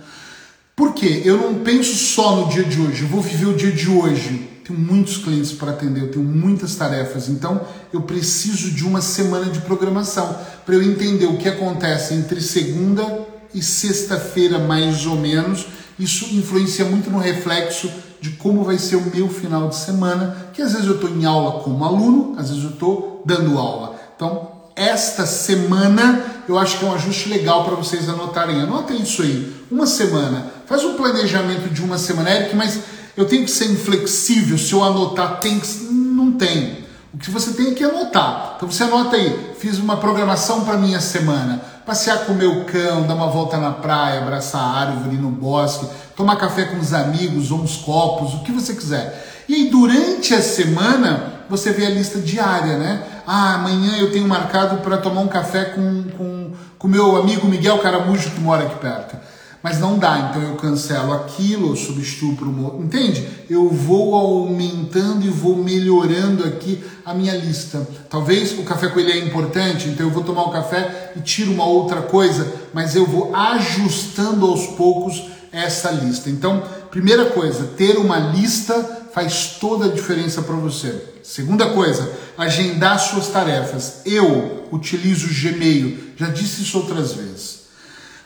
Por 0.75 0.93
quê? 0.93 1.21
Eu 1.23 1.37
não 1.37 1.59
penso 1.59 1.95
só 1.95 2.37
no 2.37 2.49
dia 2.49 2.63
de 2.63 2.81
hoje, 2.81 3.03
eu 3.03 3.07
vou 3.07 3.21
viver 3.21 3.45
o 3.45 3.55
dia 3.55 3.71
de 3.71 3.87
hoje. 3.87 4.49
Tenho 4.65 4.79
muitos 4.79 5.17
clientes 5.17 5.51
para 5.51 5.71
atender, 5.71 6.01
eu 6.01 6.11
tenho 6.11 6.25
muitas 6.25 6.75
tarefas, 6.75 7.29
então 7.29 7.61
eu 7.93 8.01
preciso 8.01 8.71
de 8.71 8.83
uma 8.83 9.01
semana 9.01 9.51
de 9.51 9.59
programação 9.61 10.35
para 10.65 10.75
eu 10.75 10.81
entender 10.81 11.25
o 11.25 11.37
que 11.37 11.47
acontece 11.47 12.13
entre 12.13 12.41
segunda 12.41 13.27
e 13.53 13.61
sexta-feira, 13.61 14.57
mais 14.57 15.05
ou 15.05 15.17
menos. 15.17 15.67
Isso 15.99 16.25
influencia 16.33 16.85
muito 16.85 17.09
no 17.09 17.19
reflexo 17.19 17.91
de 18.19 18.31
como 18.31 18.63
vai 18.63 18.77
ser 18.77 18.95
o 18.95 19.11
meu 19.13 19.27
final 19.29 19.67
de 19.67 19.75
semana, 19.75 20.49
que 20.53 20.61
às 20.61 20.71
vezes 20.71 20.87
eu 20.87 20.95
estou 20.95 21.09
em 21.09 21.25
aula 21.25 21.63
como 21.63 21.83
aluno, 21.83 22.35
às 22.37 22.49
vezes 22.49 22.63
eu 22.63 22.71
estou 22.71 23.23
dando 23.25 23.57
aula. 23.57 23.99
Então, 24.15 24.50
esta 24.75 25.25
semana 25.25 26.23
eu 26.47 26.57
acho 26.57 26.79
que 26.79 26.85
é 26.85 26.87
um 26.87 26.93
ajuste 26.93 27.29
legal 27.29 27.63
para 27.63 27.75
vocês 27.75 28.09
anotarem. 28.09 28.61
Anotem 28.61 29.01
isso 29.01 29.21
aí. 29.21 29.53
Uma 29.69 29.85
semana. 29.85 30.47
Faz 30.65 30.83
um 30.83 30.95
planejamento 30.95 31.69
de 31.69 31.81
uma 31.81 31.97
semana, 31.97 32.29
Eric, 32.29 32.55
mas 32.55 32.79
eu 33.15 33.25
tenho 33.25 33.45
que 33.45 33.51
ser 33.51 33.65
inflexível. 33.65 34.57
Se 34.57 34.73
eu 34.73 34.83
anotar, 34.83 35.39
tem 35.39 35.59
que. 35.59 35.67
Não 35.91 36.31
tem. 36.33 36.85
O 37.13 37.17
que 37.17 37.29
você 37.29 37.51
tem 37.51 37.73
que 37.73 37.83
anotar. 37.83 38.53
Então 38.57 38.69
você 38.69 38.83
anota 38.83 39.15
aí. 39.15 39.53
Fiz 39.59 39.77
uma 39.77 39.97
programação 39.97 40.65
para 40.65 40.77
minha 40.77 40.99
semana 40.99 41.71
passear 41.85 42.25
com 42.25 42.33
o 42.33 42.35
meu 42.35 42.63
cão, 42.65 43.05
dar 43.07 43.15
uma 43.15 43.27
volta 43.27 43.57
na 43.57 43.71
praia, 43.71 44.21
abraçar 44.21 44.61
a 44.61 44.79
árvore 44.79 45.17
no 45.17 45.29
bosque, 45.29 45.85
tomar 46.15 46.35
café 46.35 46.65
com 46.65 46.77
os 46.77 46.93
amigos 46.93 47.51
ou 47.51 47.59
uns 47.59 47.77
copos, 47.77 48.33
o 48.33 48.43
que 48.43 48.51
você 48.51 48.73
quiser. 48.73 49.43
E 49.47 49.55
aí, 49.55 49.69
durante 49.69 50.33
a 50.33 50.41
semana, 50.41 51.41
você 51.49 51.71
vê 51.71 51.85
a 51.85 51.89
lista 51.89 52.19
diária, 52.19 52.77
né? 52.77 53.03
Ah, 53.33 53.55
amanhã 53.55 53.97
eu 53.97 54.11
tenho 54.11 54.27
marcado 54.27 54.81
para 54.81 54.97
tomar 54.97 55.21
um 55.21 55.27
café 55.29 55.63
com 55.63 56.01
o 56.01 56.11
com, 56.17 56.51
com 56.77 56.87
meu 56.89 57.15
amigo 57.15 57.47
Miguel 57.47 57.77
Caramujo, 57.79 58.29
que 58.31 58.41
mora 58.41 58.63
aqui 58.63 58.75
perto 58.79 59.15
mas 59.63 59.79
não 59.79 59.99
dá, 59.99 60.29
então 60.29 60.41
eu 60.41 60.55
cancelo 60.55 61.13
aquilo, 61.13 61.69
eu 61.69 61.75
substituo 61.75 62.35
por 62.35 62.47
um 62.47 62.63
outro. 62.63 62.83
Entende? 62.83 63.27
Eu 63.49 63.69
vou 63.69 64.15
aumentando 64.15 65.23
e 65.23 65.29
vou 65.29 65.55
melhorando 65.55 66.43
aqui 66.43 66.83
a 67.05 67.13
minha 67.13 67.35
lista. 67.35 67.87
Talvez 68.09 68.57
o 68.57 68.63
café 68.63 68.87
com 68.87 68.99
ele 68.99 69.11
é 69.11 69.19
importante, 69.19 69.87
então 69.87 70.07
eu 70.07 70.11
vou 70.11 70.23
tomar 70.23 70.43
o 70.43 70.51
café 70.51 71.13
e 71.15 71.19
tiro 71.19 71.51
uma 71.51 71.65
outra 71.65 72.01
coisa, 72.01 72.51
mas 72.73 72.95
eu 72.95 73.05
vou 73.05 73.35
ajustando 73.35 74.47
aos 74.47 74.65
poucos 74.65 75.29
essa 75.51 75.91
lista. 75.91 76.29
Então, 76.29 76.63
primeira 76.91 77.27
coisa, 77.27 77.71
ter 77.77 77.97
uma 77.97 78.19
lista 78.19 79.07
faz 79.13 79.57
toda 79.59 79.85
a 79.85 79.89
diferença 79.89 80.41
para 80.41 80.55
você. 80.55 81.03
Segunda 81.23 81.69
coisa, 81.69 82.11
agendar 82.37 82.99
suas 82.99 83.27
tarefas. 83.27 84.01
Eu 84.05 84.67
utilizo 84.71 85.27
o 85.27 85.33
Gmail, 85.33 85.97
já 86.17 86.27
disse 86.27 86.61
isso 86.61 86.77
outras 86.77 87.13
vezes. 87.13 87.61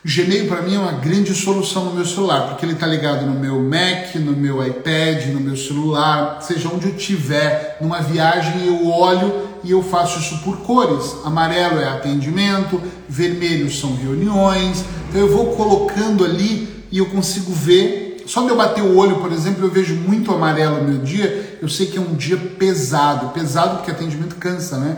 O 0.04 0.08
Gmail 0.08 0.48
para 0.48 0.62
mim 0.62 0.76
é 0.76 0.80
uma 0.80 0.92
grande 0.94 1.34
solução 1.34 1.86
no 1.86 1.94
meu 1.94 2.06
celular, 2.06 2.50
porque 2.50 2.66
ele 2.66 2.74
está 2.74 2.86
ligado 2.86 3.26
no 3.26 3.40
meu 3.40 3.60
Mac, 3.60 4.16
no 4.16 4.34
meu 4.34 4.66
iPad, 4.66 5.28
no 5.28 5.40
meu 5.40 5.58
celular, 5.58 6.42
seja 6.42 6.70
onde 6.70 6.88
eu 6.88 6.96
estiver, 6.96 7.78
numa 7.82 8.02
viagem 8.02 8.68
eu 8.68 8.88
olho 8.88 9.48
e 9.64 9.72
eu 9.72 9.82
faço 9.82 10.20
isso 10.20 10.44
por 10.44 10.58
cores. 10.58 11.16
Amarelo 11.24 11.80
é 11.80 11.88
atendimento, 11.88 12.80
vermelho 13.10 13.72
são 13.72 13.96
reuniões, 13.96 14.86
então 15.10 15.22
eu 15.22 15.32
vou 15.32 15.56
colocando 15.56 16.24
ali 16.24 16.86
e 16.92 17.00
eu 17.00 17.08
consigo 17.08 17.52
ver. 17.52 18.05
Só 18.26 18.44
de 18.44 18.50
eu 18.50 18.56
bater 18.56 18.84
o 18.84 18.96
olho, 18.98 19.18
por 19.18 19.32
exemplo, 19.32 19.66
eu 19.66 19.72
vejo 19.72 19.96
muito 19.96 20.34
amarelo 20.34 20.82
no 20.82 20.90
meu 20.90 20.98
dia, 21.00 21.60
eu 21.62 21.70
sei 21.70 21.86
que 21.86 21.98
é 21.98 22.02
um 22.02 22.16
dia 22.16 22.38
pesado, 22.38 23.30
pesado 23.30 23.78
porque 23.78 23.92
atendimento 23.92 24.36
cansa, 24.36 24.78
né? 24.78 24.98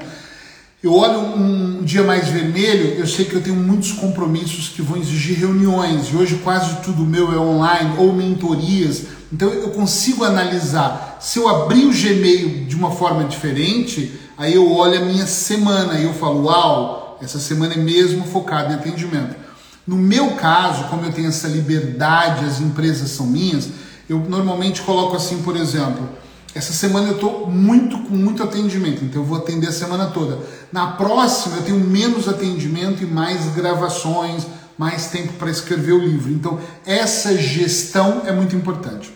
Eu 0.81 0.93
olho 0.93 1.19
um 1.19 1.83
dia 1.83 2.03
mais 2.03 2.29
vermelho, 2.29 2.93
eu 2.99 3.07
sei 3.07 3.25
que 3.25 3.33
eu 3.33 3.41
tenho 3.41 3.55
muitos 3.55 3.91
compromissos 3.91 4.69
que 4.69 4.81
vão 4.81 4.97
exigir 4.97 5.37
reuniões, 5.37 6.07
e 6.07 6.15
hoje 6.15 6.35
quase 6.43 6.77
tudo 6.83 7.03
meu 7.03 7.33
é 7.33 7.37
online 7.37 7.95
ou 7.97 8.13
mentorias, 8.13 9.07
então 9.33 9.49
eu 9.49 9.71
consigo 9.71 10.23
analisar. 10.23 11.17
Se 11.19 11.39
eu 11.39 11.49
abrir 11.49 11.85
o 11.85 11.91
Gmail 11.91 12.65
de 12.65 12.75
uma 12.75 12.91
forma 12.91 13.23
diferente, 13.25 14.13
aí 14.37 14.53
eu 14.53 14.71
olho 14.71 15.01
a 15.01 15.05
minha 15.05 15.25
semana 15.25 15.99
e 15.99 16.03
eu 16.03 16.13
falo, 16.13 16.43
uau, 16.45 17.17
essa 17.21 17.39
semana 17.39 17.73
é 17.73 17.77
mesmo 17.77 18.25
focada 18.25 18.71
em 18.71 18.75
atendimento. 18.75 19.46
No 19.87 19.95
meu 19.95 20.35
caso, 20.35 20.83
como 20.89 21.05
eu 21.05 21.13
tenho 21.13 21.29
essa 21.29 21.47
liberdade, 21.47 22.43
as 22.43 22.59
empresas 22.59 23.09
são 23.09 23.25
minhas, 23.25 23.69
eu 24.09 24.19
normalmente 24.19 24.81
coloco 24.81 25.15
assim, 25.15 25.41
por 25.41 25.55
exemplo, 25.55 26.09
essa 26.53 26.73
semana 26.73 27.07
eu 27.09 27.15
estou 27.15 27.49
muito 27.49 27.97
com 27.99 28.15
muito 28.15 28.43
atendimento, 28.43 29.05
então 29.05 29.21
eu 29.21 29.25
vou 29.25 29.37
atender 29.37 29.67
a 29.67 29.71
semana 29.71 30.07
toda. 30.07 30.39
Na 30.71 30.87
próxima 30.87 31.57
eu 31.57 31.63
tenho 31.63 31.79
menos 31.79 32.27
atendimento 32.27 33.01
e 33.01 33.05
mais 33.05 33.45
gravações, 33.55 34.45
mais 34.77 35.07
tempo 35.07 35.33
para 35.33 35.49
escrever 35.49 35.93
o 35.93 35.99
livro. 35.99 36.31
Então 36.31 36.59
essa 36.85 37.37
gestão 37.37 38.23
é 38.25 38.31
muito 38.31 38.55
importante. 38.55 39.13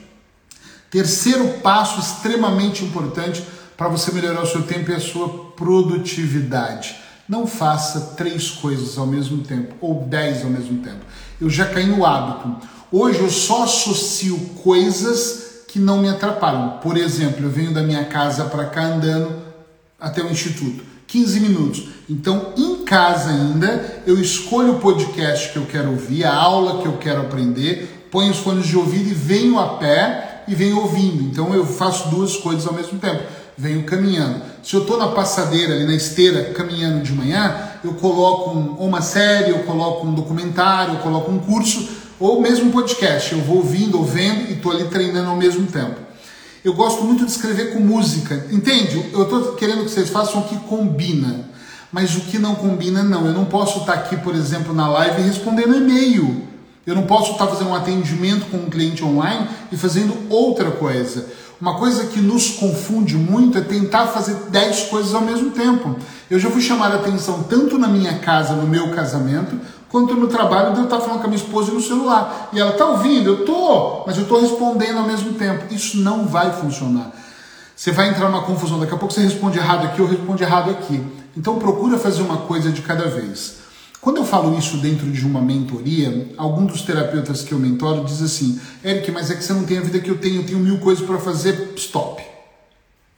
Terceiro 0.89 1.47
passo 1.63 1.99
extremamente 1.99 2.83
importante 2.85 3.43
para 3.75 3.87
você 3.87 4.11
melhorar 4.11 4.43
o 4.43 4.47
seu 4.47 4.63
tempo 4.63 4.91
é 4.91 4.95
a 4.95 4.99
sua 4.99 5.51
produtividade. 5.55 6.95
Não 7.31 7.47
faça 7.47 8.13
três 8.17 8.49
coisas 8.49 8.97
ao 8.97 9.07
mesmo 9.07 9.37
tempo 9.37 9.73
ou 9.79 10.03
dez 10.03 10.43
ao 10.43 10.49
mesmo 10.49 10.79
tempo. 10.83 10.99
Eu 11.39 11.49
já 11.49 11.65
caí 11.65 11.85
no 11.85 12.05
hábito. 12.05 12.57
Hoje 12.91 13.21
eu 13.21 13.29
só 13.29 13.63
associo 13.63 14.37
coisas 14.61 15.63
que 15.69 15.79
não 15.79 16.01
me 16.01 16.09
atrapalham. 16.09 16.79
Por 16.83 16.97
exemplo, 16.97 17.45
eu 17.45 17.49
venho 17.49 17.73
da 17.73 17.83
minha 17.83 18.03
casa 18.03 18.43
para 18.43 18.65
cá 18.65 18.83
andando 18.83 19.31
até 19.97 20.21
o 20.21 20.29
instituto, 20.29 20.83
15 21.07 21.39
minutos. 21.39 21.87
Então, 22.09 22.51
em 22.57 22.83
casa 22.83 23.29
ainda, 23.29 24.03
eu 24.05 24.19
escolho 24.19 24.73
o 24.73 24.79
podcast 24.79 25.53
que 25.53 25.57
eu 25.57 25.65
quero 25.65 25.91
ouvir, 25.91 26.25
a 26.25 26.35
aula 26.35 26.81
que 26.81 26.87
eu 26.89 26.97
quero 26.97 27.21
aprender, 27.21 28.09
ponho 28.11 28.31
os 28.31 28.39
fones 28.39 28.67
de 28.67 28.75
ouvido 28.75 29.09
e 29.09 29.13
venho 29.13 29.57
a 29.57 29.77
pé 29.77 30.43
e 30.49 30.53
venho 30.53 30.81
ouvindo. 30.81 31.23
Então, 31.23 31.55
eu 31.55 31.65
faço 31.65 32.09
duas 32.09 32.35
coisas 32.35 32.67
ao 32.67 32.73
mesmo 32.73 32.99
tempo. 32.99 33.23
venho 33.57 33.83
caminhando. 33.83 34.50
Se 34.63 34.75
eu 34.75 34.81
estou 34.81 34.97
na 34.97 35.07
passadeira, 35.07 35.73
ali 35.73 35.85
na 35.85 35.95
esteira, 35.95 36.53
caminhando 36.53 37.01
de 37.03 37.11
manhã, 37.11 37.69
eu 37.83 37.93
coloco 37.93 38.51
um, 38.51 38.73
uma 38.75 39.01
série, 39.01 39.51
eu 39.51 39.59
coloco 39.59 40.05
um 40.05 40.13
documentário, 40.13 40.95
eu 40.95 40.99
coloco 40.99 41.31
um 41.31 41.39
curso, 41.39 41.89
ou 42.19 42.39
mesmo 42.39 42.69
um 42.69 42.71
podcast. 42.71 43.33
Eu 43.33 43.41
vou 43.41 43.57
ouvindo 43.57 43.97
ou 43.97 44.05
vendo 44.05 44.49
e 44.49 44.53
estou 44.53 44.71
ali 44.71 44.85
treinando 44.85 45.31
ao 45.31 45.35
mesmo 45.35 45.65
tempo. 45.65 45.99
Eu 46.63 46.75
gosto 46.75 47.03
muito 47.03 47.25
de 47.25 47.31
escrever 47.31 47.73
com 47.73 47.79
música, 47.79 48.45
entende? 48.51 49.03
Eu 49.11 49.23
estou 49.23 49.53
querendo 49.53 49.83
que 49.83 49.89
vocês 49.89 50.09
façam 50.09 50.41
o 50.41 50.43
que 50.43 50.55
combina, 50.57 51.49
mas 51.91 52.15
o 52.15 52.21
que 52.21 52.37
não 52.37 52.53
combina, 52.53 53.01
não. 53.01 53.25
Eu 53.25 53.33
não 53.33 53.45
posso 53.45 53.79
estar 53.79 53.93
aqui, 53.93 54.15
por 54.17 54.35
exemplo, 54.35 54.71
na 54.71 54.87
live 54.87 55.23
respondendo 55.23 55.75
e-mail. 55.75 56.43
Eu 56.85 56.93
não 56.93 57.03
posso 57.03 57.31
estar 57.31 57.47
fazendo 57.47 57.71
um 57.71 57.75
atendimento 57.75 58.45
com 58.51 58.57
um 58.57 58.69
cliente 58.69 59.03
online 59.03 59.47
e 59.71 59.77
fazendo 59.77 60.15
outra 60.29 60.69
coisa. 60.69 61.25
Uma 61.61 61.75
coisa 61.75 62.07
que 62.07 62.19
nos 62.19 62.49
confunde 62.49 63.15
muito 63.15 63.55
é 63.55 63.61
tentar 63.61 64.07
fazer 64.07 64.33
10 64.49 64.85
coisas 64.85 65.13
ao 65.13 65.21
mesmo 65.21 65.51
tempo. 65.51 65.95
Eu 66.27 66.39
já 66.39 66.49
fui 66.49 66.59
chamar 66.59 66.91
a 66.91 66.95
atenção 66.95 67.43
tanto 67.43 67.77
na 67.77 67.87
minha 67.87 68.17
casa, 68.17 68.55
no 68.55 68.67
meu 68.67 68.89
casamento, 68.95 69.59
quanto 69.87 70.15
no 70.15 70.27
trabalho 70.27 70.73
de 70.73 70.79
eu 70.79 70.85
estar 70.85 70.99
falando 70.99 71.19
com 71.19 71.25
a 71.25 71.29
minha 71.29 71.39
esposa 71.39 71.71
no 71.71 71.79
celular. 71.79 72.49
E 72.51 72.59
ela 72.59 72.71
está 72.71 72.87
ouvindo, 72.87 73.29
eu 73.29 73.45
tô, 73.45 74.03
mas 74.07 74.17
eu 74.17 74.23
estou 74.23 74.41
respondendo 74.41 74.97
ao 74.97 75.05
mesmo 75.05 75.33
tempo. 75.33 75.71
Isso 75.71 75.97
não 75.97 76.25
vai 76.25 76.51
funcionar. 76.51 77.11
Você 77.75 77.91
vai 77.91 78.09
entrar 78.09 78.27
numa 78.27 78.41
confusão. 78.41 78.79
Daqui 78.79 78.95
a 78.95 78.97
pouco 78.97 79.13
você 79.13 79.21
responde 79.21 79.59
errado 79.59 79.85
aqui 79.85 80.01
ou 80.01 80.07
responde 80.07 80.41
errado 80.41 80.71
aqui. 80.71 81.05
Então 81.37 81.59
procura 81.59 81.99
fazer 81.99 82.23
uma 82.23 82.37
coisa 82.37 82.71
de 82.71 82.81
cada 82.81 83.07
vez. 83.07 83.57
Quando 84.01 84.17
eu 84.17 84.25
falo 84.25 84.57
isso 84.57 84.77
dentro 84.77 85.11
de 85.11 85.23
uma 85.23 85.39
mentoria, 85.39 86.33
algum 86.35 86.65
dos 86.65 86.81
terapeutas 86.81 87.43
que 87.43 87.51
eu 87.51 87.59
mentoro 87.59 88.03
diz 88.03 88.19
assim: 88.19 88.59
Eric, 88.83 89.11
mas 89.11 89.29
é 89.29 89.35
que 89.35 89.43
você 89.43 89.53
não 89.53 89.63
tem 89.63 89.77
a 89.77 89.81
vida 89.81 89.99
que 89.99 90.09
eu 90.09 90.17
tenho, 90.17 90.41
eu 90.41 90.45
tenho 90.45 90.59
mil 90.59 90.79
coisas 90.79 91.05
para 91.05 91.19
fazer. 91.19 91.73
Stop. 91.75 92.21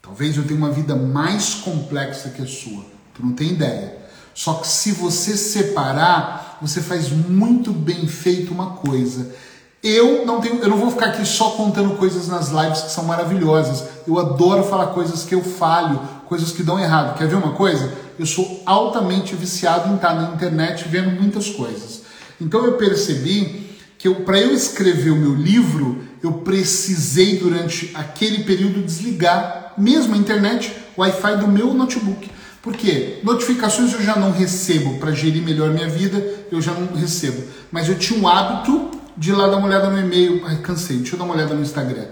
Talvez 0.02 0.36
eu 0.36 0.44
tenha 0.44 0.58
uma 0.58 0.72
vida 0.72 0.94
mais 0.94 1.54
complexa 1.54 2.30
que 2.30 2.42
a 2.42 2.46
sua. 2.46 2.84
Tu 3.14 3.26
não 3.26 3.32
tem 3.32 3.52
ideia. 3.52 3.98
Só 4.34 4.56
que 4.56 4.68
se 4.68 4.92
você 4.92 5.38
separar, 5.38 6.58
você 6.62 6.82
faz 6.82 7.10
muito 7.10 7.72
bem 7.72 8.06
feito 8.06 8.52
uma 8.52 8.72
coisa. 8.72 9.34
Eu 9.82 10.26
não 10.26 10.42
tenho, 10.42 10.60
eu 10.60 10.70
não 10.70 10.78
vou 10.78 10.92
ficar 10.92 11.08
aqui 11.08 11.26
só 11.26 11.52
contando 11.52 11.96
coisas 11.96 12.28
nas 12.28 12.50
lives 12.50 12.82
que 12.82 12.92
são 12.92 13.06
maravilhosas. 13.06 13.84
Eu 14.06 14.20
adoro 14.20 14.64
falar 14.64 14.88
coisas 14.88 15.24
que 15.24 15.36
eu 15.36 15.44
falho, 15.44 16.00
coisas 16.34 16.52
que 16.52 16.64
dão 16.64 16.80
errado. 16.80 17.16
Quer 17.18 17.28
ver 17.28 17.36
uma 17.36 17.54
coisa? 17.54 17.92
eu 18.18 18.26
sou 18.26 18.62
altamente 18.66 19.36
viciado 19.36 19.92
em 19.92 19.96
estar 19.96 20.14
na 20.14 20.34
internet 20.34 20.88
vendo 20.88 21.12
muitas 21.12 21.50
coisas. 21.50 22.02
Então 22.40 22.64
eu 22.66 22.74
percebi 22.74 23.72
que 23.98 24.10
para 24.10 24.40
eu 24.40 24.54
escrever 24.54 25.12
o 25.12 25.16
meu 25.16 25.34
livro, 25.34 26.04
eu 26.22 26.34
precisei 26.34 27.38
durante 27.38 27.92
aquele 27.94 28.44
período 28.44 28.82
desligar 28.84 29.74
mesmo 29.78 30.14
a 30.14 30.18
internet, 30.18 30.76
o 30.96 31.02
Wi-Fi 31.02 31.38
do 31.38 31.48
meu 31.48 31.74
notebook. 31.74 32.30
Por 32.62 32.76
quê? 32.76 33.20
Notificações 33.24 33.94
eu 33.94 34.02
já 34.02 34.16
não 34.16 34.32
recebo 34.32 34.98
para 34.98 35.12
gerir 35.12 35.42
melhor 35.42 35.72
minha 35.72 35.90
vida, 35.90 36.24
eu 36.52 36.62
já 36.62 36.72
não 36.74 36.96
recebo. 36.96 37.44
Mas 37.72 37.90
eu 37.90 37.98
tinha 37.98 38.20
um 38.20 38.28
hábito 38.28 38.92
de 39.18 39.32
ir 39.32 39.34
lá 39.34 39.48
dar 39.48 39.58
uma 39.58 39.68
olhada 39.68 39.90
no 39.90 40.00
e-mail. 40.00 40.44
Ai, 40.46 40.58
cansei, 40.58 40.98
deixa 40.98 41.16
eu 41.16 41.20
dar 41.20 41.26
uma 41.26 41.34
olhada 41.34 41.54
no 41.54 41.62
Instagram. 41.62 42.06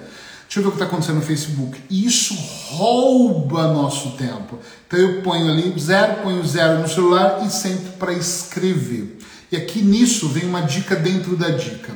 Deixa 0.52 0.60
eu 0.60 0.64
ver 0.64 0.68
o 0.68 0.72
que 0.72 0.84
está 0.84 0.86
acontecendo 0.86 1.16
no 1.16 1.22
Facebook. 1.22 1.82
Isso 1.90 2.36
rouba 2.72 3.72
nosso 3.72 4.18
tempo. 4.18 4.60
Então 4.86 5.00
eu 5.00 5.22
ponho 5.22 5.50
ali 5.50 5.74
zero, 5.80 6.24
ponho 6.24 6.46
zero 6.46 6.82
no 6.82 6.90
celular 6.90 7.42
e 7.46 7.50
sento 7.50 7.98
para 7.98 8.12
escrever. 8.12 9.18
E 9.50 9.56
aqui 9.56 9.82
nisso 9.82 10.28
vem 10.28 10.44
uma 10.44 10.60
dica 10.60 10.94
dentro 10.94 11.38
da 11.38 11.52
dica. 11.52 11.94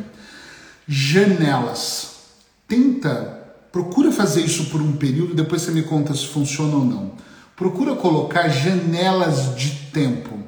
Janelas. 0.88 2.12
Tenta, 2.66 3.44
procura 3.74 4.10
fazer 4.10 4.46
isso 4.46 4.68
por 4.68 4.82
um 4.82 4.94
período, 4.94 5.36
depois 5.36 5.62
você 5.62 5.72
me 5.72 5.84
conta 5.84 6.14
se 6.14 6.26
funciona 6.28 6.76
ou 6.76 6.86
não. 6.86 7.12
Procura 7.58 7.94
colocar 7.94 8.48
janelas 8.48 9.54
de 9.58 9.72
tempo. 9.92 10.40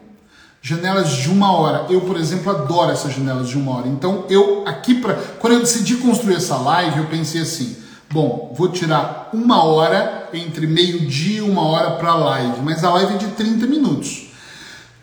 Janelas 0.61 1.11
de 1.11 1.27
uma 1.27 1.51
hora. 1.51 1.87
Eu, 1.89 1.99
por 1.99 2.15
exemplo, 2.15 2.51
adoro 2.51 2.89
essas 2.89 3.13
janelas 3.13 3.49
de 3.49 3.57
uma 3.57 3.75
hora. 3.75 3.89
Então, 3.89 4.23
eu 4.29 4.65
aqui 4.65 4.95
para. 4.95 5.13
Quando 5.13 5.53
eu 5.53 5.59
decidi 5.59 5.97
construir 5.97 6.35
essa 6.35 6.55
live, 6.55 6.99
eu 6.99 7.07
pensei 7.07 7.41
assim: 7.41 7.85
Bom, 8.09 8.53
vou 8.57 8.69
tirar 8.69 9.29
uma 9.33 9.63
hora 9.65 10.29
entre 10.33 10.65
meio-dia 10.65 11.39
e 11.39 11.41
uma 11.41 11.61
hora 11.67 11.91
para 11.91 12.11
a 12.11 12.15
live, 12.15 12.61
mas 12.61 12.83
a 12.83 12.89
live 12.93 13.15
é 13.15 13.17
de 13.17 13.27
30 13.27 13.67
minutos. 13.67 14.27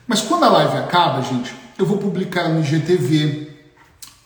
Mas 0.07 0.21
quando 0.21 0.43
a 0.43 0.49
live 0.49 0.77
acaba, 0.77 1.21
gente, 1.21 1.53
eu 1.77 1.85
vou 1.85 1.99
publicar 1.99 2.49
no 2.49 2.61
IGTV. 2.61 3.51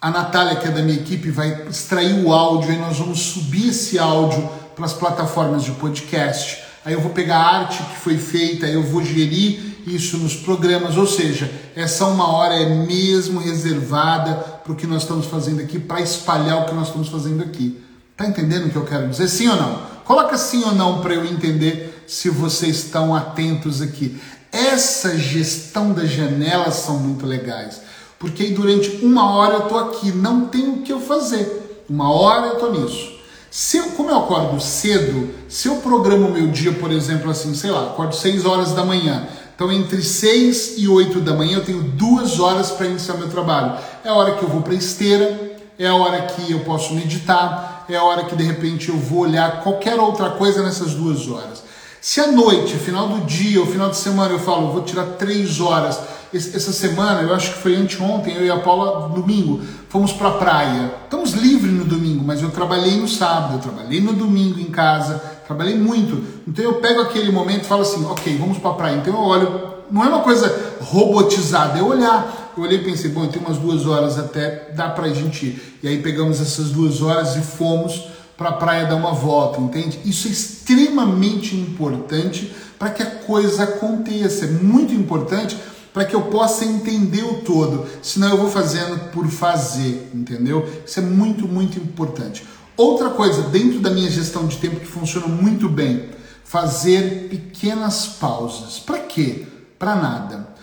A 0.02 0.10
Natália, 0.10 0.56
que 0.56 0.68
é 0.68 0.72
da 0.72 0.82
minha 0.82 0.98
equipe, 0.98 1.30
vai 1.30 1.68
extrair 1.70 2.24
o 2.24 2.32
áudio 2.32 2.72
e 2.72 2.78
nós 2.78 2.98
vamos 2.98 3.20
subir 3.20 3.68
esse 3.68 4.00
áudio 4.00 4.50
para 4.76 4.86
as 4.86 4.94
plataformas 4.94 5.66
de 5.66 5.72
podcast. 5.72 6.64
Aí 6.86 6.94
eu 6.94 7.02
vou 7.02 7.12
pegar 7.12 7.38
a 7.38 7.58
arte 7.60 7.84
que 7.84 7.98
foi 7.98 8.18
feita, 8.18 8.66
eu 8.66 8.82
vou 8.82 9.04
gerir 9.04 9.60
isso 9.86 10.18
nos 10.18 10.36
programas, 10.36 10.96
ou 10.96 11.06
seja, 11.06 11.52
essa 11.76 12.06
uma 12.06 12.32
hora 12.32 12.56
é 12.56 12.66
mesmo 12.66 13.42
reservada 13.42 14.36
para 14.64 14.72
o 14.72 14.76
que 14.76 14.88
nós 14.88 15.02
estamos 15.02 15.26
fazendo 15.26 15.60
aqui, 15.60 15.80
para 15.80 16.00
espalhar 16.00 16.62
o 16.62 16.66
que 16.66 16.74
nós 16.74 16.88
estamos 16.88 17.10
fazendo 17.10 17.44
aqui. 17.44 17.89
Tá 18.20 18.28
entendendo 18.28 18.66
o 18.66 18.70
que 18.70 18.76
eu 18.76 18.84
quero 18.84 19.08
dizer? 19.08 19.30
Sim 19.30 19.48
ou 19.48 19.56
não? 19.56 19.80
Coloca 20.04 20.38
sim 20.38 20.62
ou 20.66 20.76
não 20.76 21.00
para 21.00 21.14
eu 21.14 21.24
entender 21.24 22.04
se 22.06 22.30
vocês 22.30 22.76
estão 22.76 23.16
atentos 23.16 23.82
aqui. 23.82 24.20
Essa 24.52 25.18
gestão 25.18 25.94
das 25.94 26.10
janelas 26.10 26.74
são 26.74 27.00
muito 27.00 27.26
legais, 27.26 27.80
porque 28.20 28.48
durante 28.48 29.06
uma 29.06 29.34
hora 29.34 29.54
eu 29.54 29.62
tô 29.62 29.78
aqui, 29.78 30.12
não 30.12 30.48
tenho 30.48 30.74
o 30.74 30.82
que 30.82 30.92
eu 30.92 31.00
fazer. 31.00 31.86
Uma 31.90 32.12
hora 32.12 32.48
eu 32.48 32.56
tô 32.56 32.70
nisso. 32.72 33.10
Se 33.50 33.78
eu, 33.78 33.92
como 33.92 34.10
eu 34.10 34.18
acordo 34.18 34.60
cedo, 34.60 35.30
se 35.48 35.70
eu 35.70 35.78
programo 35.78 36.30
meu 36.30 36.48
dia, 36.48 36.74
por 36.74 36.92
exemplo, 36.92 37.32
assim, 37.32 37.56
sei 37.56 37.72
lá, 37.72 37.84
acordo 37.84 38.14
6 38.14 38.46
horas 38.46 38.74
da 38.74 38.84
manhã, 38.84 39.30
então 39.56 39.72
entre 39.72 40.04
6 40.04 40.74
e 40.78 40.90
8 40.90 41.22
da 41.22 41.34
manhã 41.34 41.60
eu 41.60 41.64
tenho 41.64 41.84
duas 41.84 42.38
horas 42.38 42.70
para 42.70 42.86
iniciar 42.86 43.14
meu 43.14 43.30
trabalho. 43.30 43.78
É 44.04 44.10
a 44.10 44.14
hora 44.14 44.36
que 44.36 44.44
eu 44.44 44.50
vou 44.50 44.62
para 44.62 44.74
esteira, 44.74 45.58
é 45.80 45.88
a 45.88 45.96
hora 45.96 46.24
que 46.24 46.52
eu 46.52 46.60
posso 46.66 46.94
meditar, 46.94 47.69
é 47.94 47.98
a 47.98 48.04
hora 48.04 48.24
que 48.26 48.36
de 48.36 48.44
repente 48.44 48.90
eu 48.90 48.98
vou 48.98 49.20
olhar 49.20 49.62
qualquer 49.62 50.00
outra 50.00 50.32
coisa 50.32 50.64
nessas 50.64 50.94
duas 50.94 51.28
horas. 51.28 51.64
Se 52.02 52.22
à 52.22 52.32
noite, 52.32 52.78
final 52.78 53.10
do 53.10 53.26
dia, 53.26 53.60
ou 53.60 53.66
final 53.66 53.90
de 53.90 53.98
semana, 53.98 54.32
eu 54.34 54.40
falo, 54.40 54.72
vou 54.72 54.84
tirar 54.84 55.06
três 55.18 55.60
horas. 55.60 56.00
Essa 56.34 56.72
semana, 56.72 57.22
eu 57.22 57.34
acho 57.34 57.54
que 57.54 57.62
foi 57.62 57.76
anteontem, 57.76 58.36
eu 58.36 58.46
e 58.46 58.52
a 58.52 58.58
Paula, 58.58 59.10
domingo, 59.10 59.62
fomos 59.90 60.14
para 60.14 60.30
a 60.30 60.34
praia. 60.34 60.94
Estamos 61.04 61.32
livres 61.34 61.74
no 61.74 61.84
domingo, 61.84 62.24
mas 62.24 62.42
eu 62.42 62.52
trabalhei 62.52 62.96
no 62.98 63.08
sábado, 63.08 63.56
eu 63.56 63.60
trabalhei 63.60 64.00
no 64.00 64.14
domingo 64.14 64.60
em 64.60 64.72
casa, 64.72 65.22
trabalhei 65.46 65.78
muito. 65.78 66.24
Então 66.48 66.64
eu 66.64 66.76
pego 66.76 67.02
aquele 67.02 67.32
momento 67.32 67.64
e 67.64 67.68
falo 67.68 67.82
assim, 67.82 68.06
ok, 68.06 68.38
vamos 68.38 68.60
para 68.60 68.72
a 68.72 68.74
praia. 68.76 68.96
Então 68.96 69.14
eu 69.14 69.20
olho, 69.20 69.74
não 69.92 70.04
é 70.04 70.08
uma 70.08 70.22
coisa 70.22 70.76
robotizada, 70.82 71.80
é 71.80 71.82
olhar 71.82 72.49
eu 72.60 72.64
olhei 72.64 72.80
e 72.80 72.84
pensei, 72.84 73.10
bom, 73.10 73.26
tem 73.28 73.42
umas 73.42 73.58
duas 73.58 73.86
horas 73.86 74.20
até, 74.20 74.72
dá 74.76 74.90
pra 74.90 75.10
gente 75.10 75.46
ir. 75.46 75.80
E 75.82 75.88
aí 75.88 76.02
pegamos 76.02 76.42
essas 76.42 76.70
duas 76.72 77.02
horas 77.02 77.36
e 77.36 77.42
fomos 77.42 78.10
para 78.38 78.50
a 78.50 78.54
praia 78.54 78.86
dar 78.86 78.96
uma 78.96 79.14
volta, 79.14 79.60
entende? 79.60 80.00
Isso 80.06 80.28
é 80.28 80.32
extremamente 80.32 81.56
importante 81.56 82.52
para 82.78 82.90
que 82.90 83.02
a 83.02 83.06
coisa 83.06 83.64
aconteça. 83.64 84.46
É 84.46 84.50
muito 84.50 84.94
importante 84.94 85.58
para 85.94 86.06
que 86.06 86.16
eu 86.16 86.24
possa 86.24 86.66
entender 86.66 87.24
o 87.24 87.42
todo. 87.42 87.86
Senão 88.02 88.30
eu 88.30 88.38
vou 88.38 88.50
fazendo 88.50 89.12
por 89.12 89.28
fazer, 89.28 90.10
entendeu? 90.14 90.68
Isso 90.86 91.00
é 91.00 91.04
muito, 91.04 91.48
muito 91.48 91.78
importante. 91.80 92.46
Outra 92.78 93.10
coisa, 93.10 93.42
dentro 93.44 93.80
da 93.80 93.90
minha 93.90 94.10
gestão 94.10 94.48
de 94.48 94.58
tempo 94.58 94.80
que 94.80 94.86
funciona 94.86 95.28
muito 95.28 95.68
bem, 95.68 96.10
fazer 96.44 97.28
pequenas 97.30 98.08
pausas. 98.08 98.80
Para 98.80 99.00
quê? 99.00 99.46
Para 99.78 99.96
nada. 99.96 100.59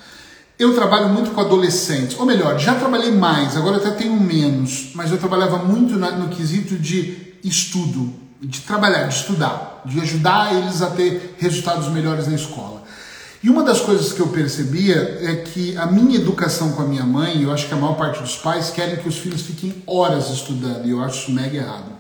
Eu 0.59 0.75
trabalho 0.75 1.11
muito 1.11 1.33
com 1.33 1.41
adolescentes, 1.43 2.19
ou 2.19 2.25
melhor, 2.25 2.59
já 2.59 2.75
trabalhei 2.75 3.11
mais, 3.11 3.59
agora 3.59 3.77
até 3.77 3.91
tenho 3.91 4.19
menos, 4.19 4.91
mas 4.95 5.11
eu 5.11 5.19
trabalhava 5.19 5.59
muito 5.59 5.97
no 5.97 6.29
quesito 6.29 6.77
de 6.77 7.35
estudo, 7.45 8.11
de 8.41 8.63
trabalhar, 8.63 9.07
de 9.07 9.15
estudar, 9.15 9.83
de 9.85 10.01
ajudar 10.01 10.55
eles 10.55 10.81
a 10.81 10.89
ter 10.89 11.37
resultados 11.39 11.89
melhores 11.89 12.27
na 12.27 12.35
escola. 12.35 12.85
E 13.43 13.51
uma 13.51 13.63
das 13.63 13.81
coisas 13.81 14.15
que 14.15 14.21
eu 14.21 14.29
percebia 14.29 15.19
é 15.21 15.37
que 15.37 15.77
a 15.77 15.85
minha 15.87 16.17
educação 16.17 16.73
com 16.73 16.81
a 16.81 16.87
minha 16.87 17.05
mãe, 17.05 17.43
eu 17.43 17.53
acho 17.53 17.69
que 17.69 17.75
a 17.75 17.77
maior 17.77 17.95
parte 17.95 18.23
dos 18.23 18.37
pais 18.37 18.71
querem 18.71 18.97
que 18.97 19.09
os 19.09 19.19
filhos 19.19 19.43
fiquem 19.43 19.83
horas 19.87 20.31
estudando, 20.31 20.87
e 20.87 20.91
eu 20.91 21.03
acho 21.03 21.21
isso 21.21 21.33
mega 21.33 21.59
errado. 21.59 21.93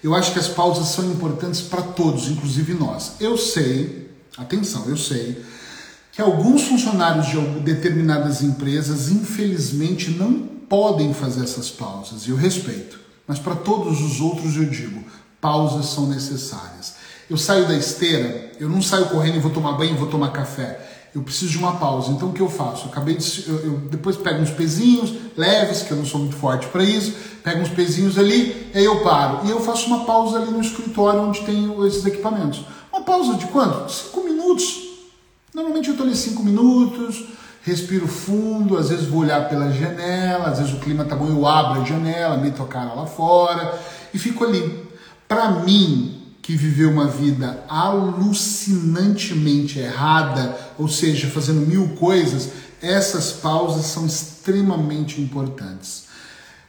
Eu 0.00 0.14
acho 0.14 0.32
que 0.32 0.38
as 0.38 0.46
pausas 0.46 0.86
são 0.88 1.04
importantes 1.10 1.60
para 1.60 1.82
todos, 1.82 2.28
inclusive 2.28 2.72
nós. 2.72 3.14
Eu 3.18 3.36
sei, 3.36 4.08
atenção, 4.38 4.84
eu 4.86 4.96
sei 4.96 5.44
que 6.16 6.22
alguns 6.22 6.62
funcionários 6.62 7.26
de 7.26 7.38
determinadas 7.60 8.42
empresas, 8.42 9.10
infelizmente, 9.10 10.10
não 10.10 10.32
podem 10.66 11.12
fazer 11.12 11.44
essas 11.44 11.68
pausas, 11.68 12.26
e 12.26 12.30
eu 12.30 12.36
respeito. 12.36 12.98
Mas 13.28 13.38
para 13.38 13.54
todos 13.54 14.00
os 14.00 14.18
outros 14.18 14.56
eu 14.56 14.64
digo, 14.64 15.04
pausas 15.42 15.86
são 15.90 16.08
necessárias. 16.08 16.94
Eu 17.28 17.36
saio 17.36 17.68
da 17.68 17.76
esteira, 17.76 18.52
eu 18.58 18.66
não 18.66 18.80
saio 18.80 19.10
correndo 19.10 19.36
e 19.36 19.40
vou 19.40 19.50
tomar 19.50 19.72
banho, 19.72 19.94
vou 19.94 20.08
tomar 20.08 20.32
café. 20.32 20.80
Eu 21.14 21.20
preciso 21.20 21.52
de 21.52 21.58
uma 21.58 21.76
pausa. 21.76 22.10
Então 22.12 22.30
o 22.30 22.32
que 22.32 22.40
eu 22.40 22.48
faço? 22.48 22.86
Eu 22.86 22.92
acabei 22.92 23.16
de, 23.16 23.44
eu, 23.46 23.56
eu 23.56 23.78
depois 23.90 24.16
pego 24.16 24.40
uns 24.40 24.50
pezinhos 24.50 25.12
leves, 25.36 25.82
que 25.82 25.90
eu 25.90 25.98
não 25.98 26.06
sou 26.06 26.20
muito 26.20 26.36
forte 26.36 26.66
para 26.68 26.82
isso, 26.82 27.12
pego 27.44 27.60
uns 27.60 27.68
pezinhos 27.68 28.18
ali, 28.18 28.70
aí 28.74 28.84
eu 28.84 29.02
paro. 29.02 29.46
E 29.46 29.50
eu 29.50 29.60
faço 29.60 29.86
uma 29.88 30.04
pausa 30.04 30.38
ali 30.38 30.50
no 30.50 30.62
escritório 30.62 31.20
onde 31.20 31.40
tem 31.40 31.86
esses 31.86 32.06
equipamentos 32.06 32.64
pausa 33.06 33.34
de 33.34 33.46
quanto? 33.46 33.90
Cinco 33.90 34.24
minutos. 34.24 34.85
Normalmente 35.56 35.88
eu 35.88 35.92
estou 35.92 36.06
ali 36.06 36.14
cinco 36.14 36.42
minutos, 36.42 37.24
respiro 37.62 38.06
fundo, 38.06 38.76
às 38.76 38.90
vezes 38.90 39.06
vou 39.06 39.20
olhar 39.20 39.48
pela 39.48 39.72
janela, 39.72 40.48
às 40.48 40.58
vezes 40.58 40.74
o 40.74 40.80
clima 40.80 41.06
tá 41.06 41.16
bom, 41.16 41.28
eu 41.28 41.46
abro 41.46 41.80
a 41.80 41.84
janela, 41.84 42.36
meto 42.36 42.62
a 42.62 42.66
cara 42.66 42.92
lá 42.92 43.06
fora 43.06 43.80
e 44.12 44.18
fico 44.18 44.44
ali. 44.44 44.84
Para 45.26 45.62
mim, 45.62 46.20
que 46.42 46.54
viveu 46.54 46.90
uma 46.90 47.06
vida 47.06 47.64
alucinantemente 47.70 49.78
errada, 49.78 50.54
ou 50.76 50.88
seja, 50.88 51.26
fazendo 51.28 51.66
mil 51.66 51.96
coisas, 51.96 52.50
essas 52.82 53.32
pausas 53.32 53.86
são 53.86 54.04
extremamente 54.04 55.22
importantes. 55.22 56.04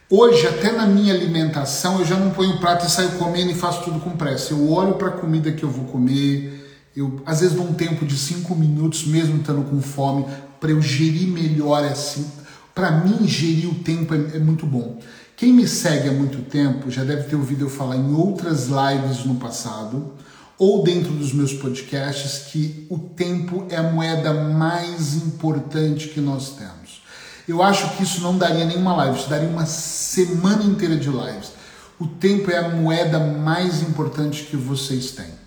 Hoje, 0.08 0.46
até 0.46 0.72
na 0.72 0.86
minha 0.86 1.12
alimentação, 1.12 1.98
eu 1.98 2.06
já 2.06 2.16
não 2.16 2.30
ponho 2.30 2.58
prato 2.58 2.86
e 2.86 2.90
saio 2.90 3.18
comendo 3.18 3.50
e 3.50 3.54
faço 3.54 3.82
tudo 3.82 4.00
com 4.00 4.16
pressa. 4.16 4.54
Eu 4.54 4.72
olho 4.72 4.94
para 4.94 5.08
a 5.08 5.10
comida 5.10 5.52
que 5.52 5.62
eu 5.62 5.68
vou 5.68 5.84
comer, 5.84 6.57
eu 6.98 7.22
às 7.24 7.40
vezes 7.40 7.54
dou 7.54 7.66
um 7.66 7.74
tempo 7.74 8.04
de 8.04 8.16
cinco 8.16 8.54
minutos, 8.54 9.06
mesmo 9.06 9.36
estando 9.36 9.62
com 9.70 9.80
fome, 9.80 10.26
para 10.60 10.70
eu 10.70 10.82
gerir 10.82 11.28
melhor 11.28 11.84
assim. 11.84 12.26
Para 12.74 12.90
mim, 12.90 13.26
gerir 13.26 13.68
o 13.68 13.74
tempo 13.76 14.14
é, 14.14 14.36
é 14.36 14.38
muito 14.38 14.66
bom. 14.66 14.98
Quem 15.36 15.52
me 15.52 15.68
segue 15.68 16.08
há 16.08 16.12
muito 16.12 16.42
tempo 16.50 16.90
já 16.90 17.04
deve 17.04 17.24
ter 17.24 17.36
ouvido 17.36 17.64
eu 17.64 17.70
falar 17.70 17.96
em 17.96 18.12
outras 18.12 18.66
lives 18.66 19.24
no 19.24 19.36
passado 19.36 20.12
ou 20.58 20.82
dentro 20.82 21.12
dos 21.12 21.32
meus 21.32 21.52
podcasts 21.52 22.50
que 22.50 22.84
o 22.90 22.98
tempo 22.98 23.64
é 23.70 23.76
a 23.76 23.84
moeda 23.84 24.34
mais 24.34 25.14
importante 25.14 26.08
que 26.08 26.20
nós 26.20 26.56
temos. 26.56 27.02
Eu 27.46 27.62
acho 27.62 27.96
que 27.96 28.02
isso 28.02 28.20
não 28.20 28.36
daria 28.36 28.64
nenhuma 28.64 28.96
live, 28.96 29.18
isso 29.18 29.30
daria 29.30 29.48
uma 29.48 29.64
semana 29.64 30.64
inteira 30.64 30.96
de 30.96 31.08
lives. 31.08 31.52
O 32.00 32.06
tempo 32.06 32.50
é 32.50 32.58
a 32.58 32.68
moeda 32.68 33.20
mais 33.20 33.80
importante 33.82 34.42
que 34.44 34.56
vocês 34.56 35.12
têm. 35.12 35.37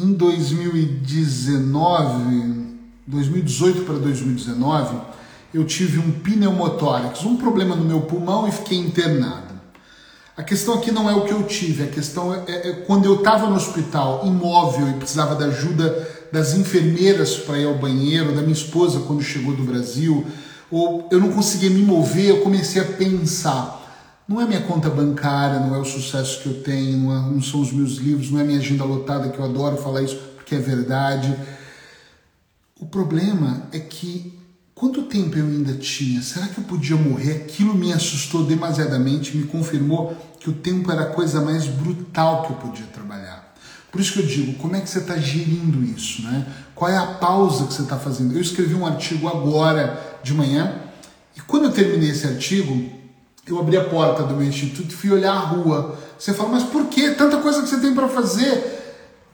Em 0.00 0.12
2019, 0.12 2.76
2018 3.04 3.82
para 3.82 3.98
2019, 3.98 4.96
eu 5.52 5.64
tive 5.64 5.98
um 5.98 6.12
pneumotórax, 6.12 7.24
um 7.24 7.36
problema 7.36 7.74
no 7.74 7.84
meu 7.84 8.02
pulmão 8.02 8.46
e 8.46 8.52
fiquei 8.52 8.78
internado. 8.78 9.58
A 10.36 10.44
questão 10.44 10.74
aqui 10.74 10.92
não 10.92 11.10
é 11.10 11.16
o 11.16 11.24
que 11.24 11.32
eu 11.32 11.42
tive, 11.42 11.82
a 11.82 11.88
questão 11.88 12.32
é, 12.32 12.44
é, 12.46 12.68
é 12.68 12.72
quando 12.86 13.06
eu 13.06 13.16
estava 13.16 13.50
no 13.50 13.56
hospital, 13.56 14.22
imóvel 14.24 14.88
e 14.88 14.92
precisava 14.92 15.34
da 15.34 15.46
ajuda 15.46 16.08
das 16.30 16.54
enfermeiras 16.54 17.36
para 17.36 17.58
ir 17.58 17.66
ao 17.66 17.74
banheiro, 17.74 18.36
da 18.36 18.42
minha 18.42 18.52
esposa 18.52 19.00
quando 19.00 19.20
chegou 19.20 19.52
do 19.52 19.64
Brasil, 19.64 20.24
ou 20.70 21.08
eu 21.10 21.18
não 21.18 21.32
conseguia 21.32 21.70
me 21.70 21.82
mover, 21.82 22.26
eu 22.26 22.42
comecei 22.42 22.80
a 22.80 22.84
pensar. 22.84 23.77
Não 24.28 24.40
é 24.40 24.46
minha 24.46 24.60
conta 24.60 24.90
bancária, 24.90 25.58
não 25.58 25.74
é 25.74 25.78
o 25.78 25.84
sucesso 25.84 26.42
que 26.42 26.46
eu 26.46 26.62
tenho, 26.62 26.98
não, 26.98 27.12
é, 27.16 27.30
não 27.30 27.42
são 27.42 27.60
os 27.60 27.72
meus 27.72 27.96
livros, 27.96 28.30
não 28.30 28.38
é 28.38 28.44
minha 28.44 28.58
agenda 28.58 28.84
lotada, 28.84 29.30
que 29.30 29.38
eu 29.38 29.44
adoro 29.44 29.78
falar 29.78 30.02
isso 30.02 30.16
porque 30.36 30.54
é 30.54 30.58
verdade. 30.58 31.34
O 32.78 32.86
problema 32.86 33.62
é 33.72 33.78
que 33.78 34.38
Quanto 34.78 35.02
tempo 35.02 35.36
eu 35.36 35.44
ainda 35.44 35.72
tinha? 35.72 36.22
Será 36.22 36.46
que 36.46 36.58
eu 36.58 36.62
podia 36.62 36.94
morrer? 36.94 37.32
Aquilo 37.32 37.74
me 37.74 37.92
assustou 37.92 38.44
demasiadamente, 38.44 39.36
me 39.36 39.42
confirmou 39.42 40.16
que 40.38 40.48
o 40.48 40.52
tempo 40.52 40.92
era 40.92 41.02
a 41.02 41.06
coisa 41.06 41.40
mais 41.40 41.66
brutal 41.66 42.44
que 42.44 42.52
eu 42.52 42.56
podia 42.58 42.86
trabalhar. 42.86 43.56
Por 43.90 44.00
isso 44.00 44.12
que 44.12 44.20
eu 44.20 44.26
digo, 44.26 44.52
como 44.52 44.76
é 44.76 44.80
que 44.80 44.88
você 44.88 45.00
está 45.00 45.16
gerindo 45.16 45.82
isso? 45.82 46.22
Né? 46.22 46.46
Qual 46.76 46.88
é 46.88 46.96
a 46.96 47.06
pausa 47.06 47.66
que 47.66 47.74
você 47.74 47.82
está 47.82 47.98
fazendo? 47.98 48.34
Eu 48.34 48.40
escrevi 48.40 48.76
um 48.76 48.86
artigo 48.86 49.26
agora 49.26 50.20
de 50.22 50.32
manhã 50.32 50.80
e 51.36 51.40
quando 51.40 51.64
eu 51.64 51.72
terminei 51.72 52.10
esse 52.10 52.28
artigo, 52.28 52.88
eu 53.52 53.58
abri 53.58 53.76
a 53.76 53.84
porta 53.84 54.22
do 54.22 54.34
meu 54.34 54.46
instituto 54.46 54.92
e 54.92 54.96
fui 54.96 55.10
olhar 55.10 55.32
a 55.32 55.38
rua. 55.38 55.98
Você 56.18 56.32
fala, 56.32 56.50
mas 56.50 56.64
por 56.64 56.86
que? 56.86 57.10
Tanta 57.12 57.38
coisa 57.38 57.62
que 57.62 57.68
você 57.68 57.78
tem 57.78 57.94
para 57.94 58.08
fazer. 58.08 58.78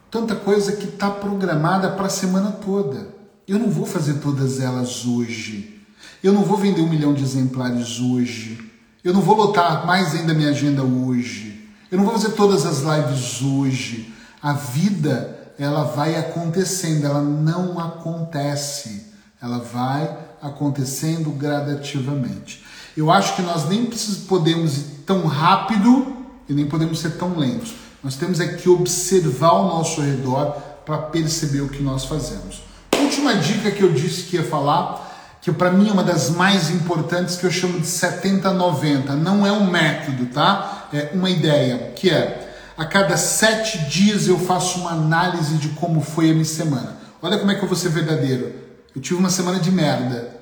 Tanta 0.09 0.35
coisa 0.35 0.71
que 0.73 0.85
está 0.85 1.09
programada 1.09 1.91
para 1.91 2.05
a 2.05 2.09
semana 2.09 2.51
toda. 2.51 3.07
Eu 3.47 3.59
não 3.59 3.69
vou 3.69 3.85
fazer 3.85 4.15
todas 4.15 4.59
elas 4.59 5.05
hoje. 5.05 5.81
Eu 6.23 6.33
não 6.33 6.43
vou 6.43 6.57
vender 6.57 6.81
um 6.81 6.89
milhão 6.89 7.13
de 7.13 7.23
exemplares 7.23 7.99
hoje. 7.99 8.71
Eu 9.03 9.13
não 9.13 9.21
vou 9.21 9.35
lotar 9.35 9.85
mais 9.85 10.15
ainda 10.15 10.33
minha 10.33 10.49
agenda 10.49 10.83
hoje. 10.83 11.69
Eu 11.91 11.97
não 11.97 12.05
vou 12.05 12.13
fazer 12.13 12.31
todas 12.31 12.65
as 12.65 12.79
lives 12.79 13.41
hoje. 13.41 14.13
A 14.41 14.53
vida, 14.53 15.53
ela 15.59 15.83
vai 15.83 16.15
acontecendo, 16.15 17.05
ela 17.05 17.21
não 17.21 17.79
acontece. 17.79 19.05
Ela 19.41 19.59
vai 19.59 20.17
acontecendo 20.41 21.29
gradativamente. 21.31 22.65
Eu 22.95 23.11
acho 23.11 23.35
que 23.35 23.41
nós 23.41 23.67
nem 23.67 23.89
podemos 24.27 24.77
ir 24.77 24.83
tão 25.05 25.25
rápido 25.25 26.15
e 26.47 26.53
nem 26.53 26.65
podemos 26.65 26.99
ser 26.99 27.11
tão 27.17 27.37
lentos. 27.37 27.73
Nós 28.03 28.15
temos 28.15 28.39
é 28.39 28.47
que 28.47 28.69
observar 28.69 29.53
o 29.53 29.67
nosso 29.67 30.01
redor 30.01 30.51
para 30.85 30.97
perceber 30.97 31.61
o 31.61 31.69
que 31.69 31.81
nós 31.81 32.05
fazemos 32.05 32.65
última 33.05 33.35
dica 33.35 33.71
que 33.71 33.81
eu 33.81 33.91
disse 33.91 34.23
que 34.23 34.35
ia 34.35 34.43
falar, 34.43 35.37
que 35.41 35.51
para 35.51 35.71
mim 35.71 35.89
é 35.89 35.91
uma 35.91 36.03
das 36.03 36.31
mais 36.31 36.69
importantes, 36.69 37.35
que 37.35 37.45
eu 37.45 37.51
chamo 37.51 37.79
de 37.79 37.85
70-90. 37.85 39.09
Não 39.11 39.45
é 39.45 39.51
um 39.51 39.69
método, 39.69 40.25
tá? 40.27 40.87
É 40.91 41.11
uma 41.13 41.29
ideia, 41.29 41.93
que 41.95 42.09
é 42.09 42.41
a 42.77 42.83
cada 42.83 43.15
sete 43.15 43.77
dias 43.85 44.27
eu 44.27 44.37
faço 44.37 44.79
uma 44.79 44.91
análise 44.91 45.55
de 45.55 45.69
como 45.69 46.01
foi 46.01 46.31
a 46.31 46.33
minha 46.33 46.45
semana. 46.45 46.97
Olha 47.21 47.37
como 47.37 47.51
é 47.51 47.55
que 47.55 47.63
eu 47.63 47.67
vou 47.67 47.77
ser 47.77 47.89
verdadeiro. 47.89 48.53
Eu 48.93 49.01
tive 49.01 49.19
uma 49.19 49.29
semana 49.29 49.59
de 49.59 49.71
merda. 49.71 50.34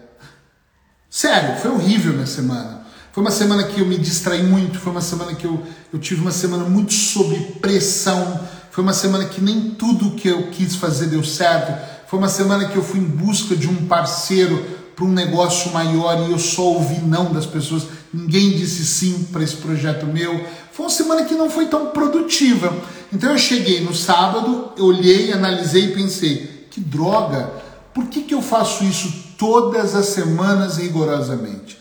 Sério, 1.15 1.59
foi 1.61 1.69
horrível 1.69 2.11
minha 2.11 2.25
semana. 2.25 2.81
Foi 3.11 3.21
uma 3.21 3.29
semana 3.29 3.61
que 3.65 3.79
eu 3.79 3.85
me 3.85 3.99
distraí 3.99 4.41
muito, 4.41 4.79
foi 4.79 4.91
uma 4.91 4.99
semana 4.99 5.35
que 5.35 5.45
eu, 5.45 5.61
eu 5.93 5.99
tive 5.99 6.21
uma 6.21 6.31
semana 6.31 6.63
muito 6.63 6.91
sob 6.91 7.35
pressão, 7.61 8.39
foi 8.71 8.83
uma 8.83 8.93
semana 8.93 9.25
que 9.25 9.39
nem 9.39 9.69
tudo 9.75 10.15
que 10.15 10.27
eu 10.27 10.47
quis 10.49 10.75
fazer 10.75 11.05
deu 11.05 11.23
certo 11.23 11.71
foi 12.07 12.17
uma 12.17 12.29
semana 12.29 12.67
que 12.67 12.75
eu 12.75 12.83
fui 12.83 12.99
em 12.99 13.05
busca 13.05 13.55
de 13.55 13.67
um 13.67 13.87
parceiro 13.87 14.63
para 14.95 15.05
um 15.05 15.11
negócio 15.11 15.71
maior 15.71 16.27
e 16.27 16.31
eu 16.31 16.37
só 16.39 16.61
ouvi 16.61 16.99
não 16.99 17.31
das 17.31 17.45
pessoas. 17.45 17.87
Ninguém 18.13 18.51
disse 18.51 18.83
sim 18.85 19.27
para 19.31 19.43
esse 19.43 19.55
projeto 19.55 20.05
meu. 20.05 20.45
Foi 20.71 20.85
uma 20.85 20.91
semana 20.91 21.25
que 21.25 21.35
não 21.35 21.49
foi 21.49 21.65
tão 21.65 21.87
produtiva. 21.87 22.71
Então 23.11 23.31
eu 23.31 23.37
cheguei 23.37 23.81
no 23.81 23.93
sábado, 23.95 24.73
eu 24.77 24.85
olhei, 24.85 25.31
analisei 25.33 25.85
e 25.85 25.93
pensei: 25.93 26.67
que 26.69 26.79
droga, 26.79 27.51
por 27.93 28.05
que, 28.05 28.21
que 28.21 28.33
eu 28.33 28.41
faço 28.43 28.83
isso 28.83 29.11
todas 29.43 29.93
as 29.93 30.05
semanas 30.05 30.77
rigorosamente? 30.77 31.77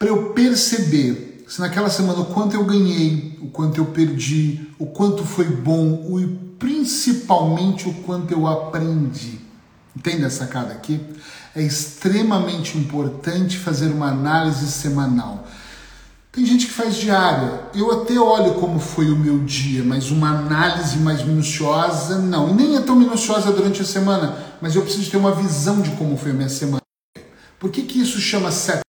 Para 0.00 0.08
eu 0.08 0.30
perceber 0.30 1.44
se 1.46 1.60
naquela 1.60 1.88
semana 1.88 2.22
o 2.22 2.24
quanto 2.24 2.56
eu 2.56 2.64
ganhei, 2.64 3.38
o 3.40 3.46
quanto 3.46 3.78
eu 3.78 3.84
perdi, 3.84 4.68
o 4.80 4.86
quanto 4.86 5.24
foi 5.24 5.44
bom, 5.44 6.18
e 6.18 6.26
principalmente 6.58 7.88
o 7.88 7.94
quanto 8.02 8.32
eu 8.32 8.48
aprendi. 8.48 9.38
Entende 9.96 10.24
a 10.24 10.30
sacada 10.30 10.72
aqui? 10.72 11.00
É 11.54 11.62
extremamente 11.62 12.76
importante 12.76 13.56
fazer 13.56 13.92
uma 13.92 14.08
análise 14.08 14.66
semanal. 14.66 15.46
Tem 16.32 16.44
gente 16.44 16.66
que 16.66 16.72
faz 16.72 16.96
diária. 16.96 17.60
Eu 17.76 17.92
até 17.92 18.18
olho 18.18 18.54
como 18.54 18.80
foi 18.80 19.08
o 19.08 19.16
meu 19.16 19.38
dia, 19.44 19.84
mas 19.84 20.10
uma 20.10 20.30
análise 20.30 20.98
mais 20.98 21.22
minuciosa, 21.22 22.18
não. 22.18 22.50
E 22.50 22.54
nem 22.54 22.76
é 22.76 22.80
tão 22.80 22.96
minuciosa 22.96 23.52
durante 23.52 23.82
a 23.82 23.84
semana, 23.84 24.36
mas 24.60 24.74
eu 24.74 24.82
preciso 24.82 25.08
ter 25.08 25.16
uma 25.16 25.32
visão 25.32 25.80
de 25.80 25.90
como 25.92 26.16
foi 26.16 26.32
a 26.32 26.34
minha 26.34 26.48
semana. 26.48 26.87
Por 27.58 27.72
que, 27.72 27.82
que 27.82 28.00
isso 28.00 28.20
chama 28.20 28.52
sete? 28.52 28.82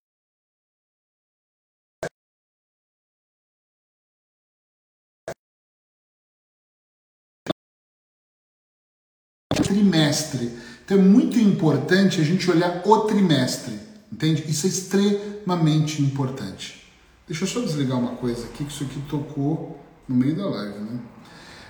Trimestre. 9.63 10.51
Então 10.85 10.97
é 10.97 11.01
muito 11.01 11.39
importante 11.39 12.21
a 12.21 12.23
gente 12.23 12.49
olhar 12.49 12.81
o 12.85 12.99
trimestre, 13.01 13.77
entende? 14.11 14.45
Isso 14.47 14.65
é 14.65 14.69
extremamente 14.69 16.01
importante. 16.01 16.89
Deixa 17.27 17.43
eu 17.43 17.47
só 17.47 17.59
desligar 17.59 17.99
uma 17.99 18.15
coisa 18.15 18.45
aqui, 18.45 18.65
que 18.65 18.71
isso 18.71 18.83
aqui 18.83 18.99
tocou 19.07 19.79
no 20.07 20.15
meio 20.15 20.35
da 20.35 20.47
live, 20.47 20.79
né? 20.79 20.99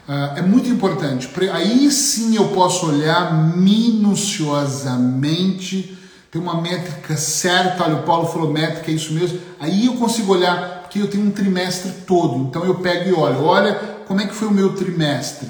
Uh, 0.08 0.40
é 0.40 0.42
muito 0.42 0.70
importante. 0.70 1.30
Aí 1.52 1.92
sim 1.92 2.36
eu 2.36 2.48
posso 2.50 2.88
olhar 2.88 3.58
minuciosamente, 3.58 5.99
tem 6.32 6.42
uma 6.42 6.62
métrica 6.62 7.18
certa. 7.18 7.84
Olha, 7.84 7.96
o 7.96 8.04
Paulo 8.04 8.28
falou 8.28 8.52
métrica, 8.52 8.92
é 8.92 8.94
isso 8.94 9.14
mesmo. 9.14 9.40
Aí 9.60 9.86
eu 9.86 9.94
consigo 9.94 10.34
olhar, 10.34 10.82
porque 10.82 11.00
eu 11.00 11.08
tenho 11.08 11.26
um 11.26 11.32
trimestre 11.32 11.92
todo. 12.06 12.38
Então 12.48 12.64
eu 12.66 12.76
pego 12.76 13.10
e 13.10 13.14
olho, 13.14 13.44
olha 13.44 13.76
como 14.08 14.22
é 14.22 14.28
que 14.28 14.34
foi 14.34 14.48
o 14.48 14.52
meu 14.52 14.74
trimestre. 14.74 15.48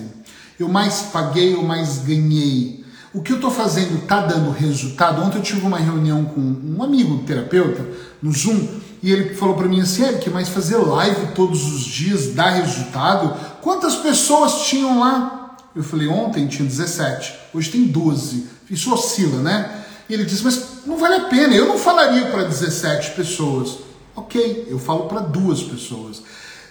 Eu 0.60 0.68
mais 0.68 1.04
paguei, 1.13 1.54
eu 1.54 1.63
mais 1.63 2.00
ganhei 2.00 2.80
o 3.12 3.24
que 3.24 3.32
eu 3.32 3.38
estou 3.38 3.50
fazendo 3.50 4.04
está 4.04 4.22
dando 4.22 4.52
resultado? 4.52 5.22
Ontem 5.24 5.38
eu 5.39 5.44
tive 5.44 5.65
uma 5.65 5.80
reunião 5.80 6.26
com 6.26 6.39
um 6.39 6.84
amigo 6.84 7.15
um 7.15 7.24
terapeuta 7.24 7.84
no 8.22 8.32
Zoom 8.32 8.68
e 9.02 9.12
ele 9.12 9.34
falou 9.34 9.56
para 9.56 9.68
mim 9.68 9.82
assim, 9.82 10.04
Eric, 10.04 10.30
mas 10.30 10.50
fazer 10.50 10.78
live 10.78 11.34
todos 11.34 11.65
os 11.74 11.86
dias 11.86 12.36
dá 12.36 12.52
resultado? 12.52 13.36
Quantas 13.62 13.96
pessoas 13.96 14.68
tinham 14.68 15.00
lá? 15.00 15.58
Eu 15.76 15.84
falei, 15.84 16.08
ontem 16.08 16.46
tinha 16.48 16.68
17, 16.68 17.34
hoje 17.54 17.72
tem 17.72 17.86
12. 17.86 18.46
Isso 18.70 18.94
oscila, 18.94 19.42
né? 19.42 19.79
E 20.10 20.13
ele 20.13 20.26
disse, 20.26 20.43
mas 20.43 20.86
não 20.88 20.98
vale 20.98 21.15
a 21.15 21.26
pena, 21.26 21.54
eu 21.54 21.67
não 21.67 21.78
falaria 21.78 22.26
para 22.32 22.43
17 22.43 23.12
pessoas. 23.12 23.78
Ok, 24.15 24.67
eu 24.67 24.80
falo 24.80 25.06
para 25.06 25.22
duas 25.22 25.62
pessoas. 25.62 26.22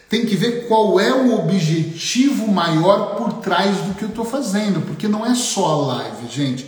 tem 0.08 0.24
que 0.24 0.36
ver 0.36 0.66
qual 0.66 0.98
é 0.98 1.12
o 1.12 1.38
objetivo 1.38 2.48
maior 2.48 3.16
por 3.16 3.34
trás 3.34 3.76
do 3.78 3.94
que 3.94 4.02
eu 4.02 4.08
estou 4.08 4.24
fazendo, 4.24 4.80
porque 4.80 5.06
não 5.06 5.24
é 5.24 5.34
só 5.34 5.66
a 5.66 5.86
live, 5.86 6.28
gente. 6.30 6.66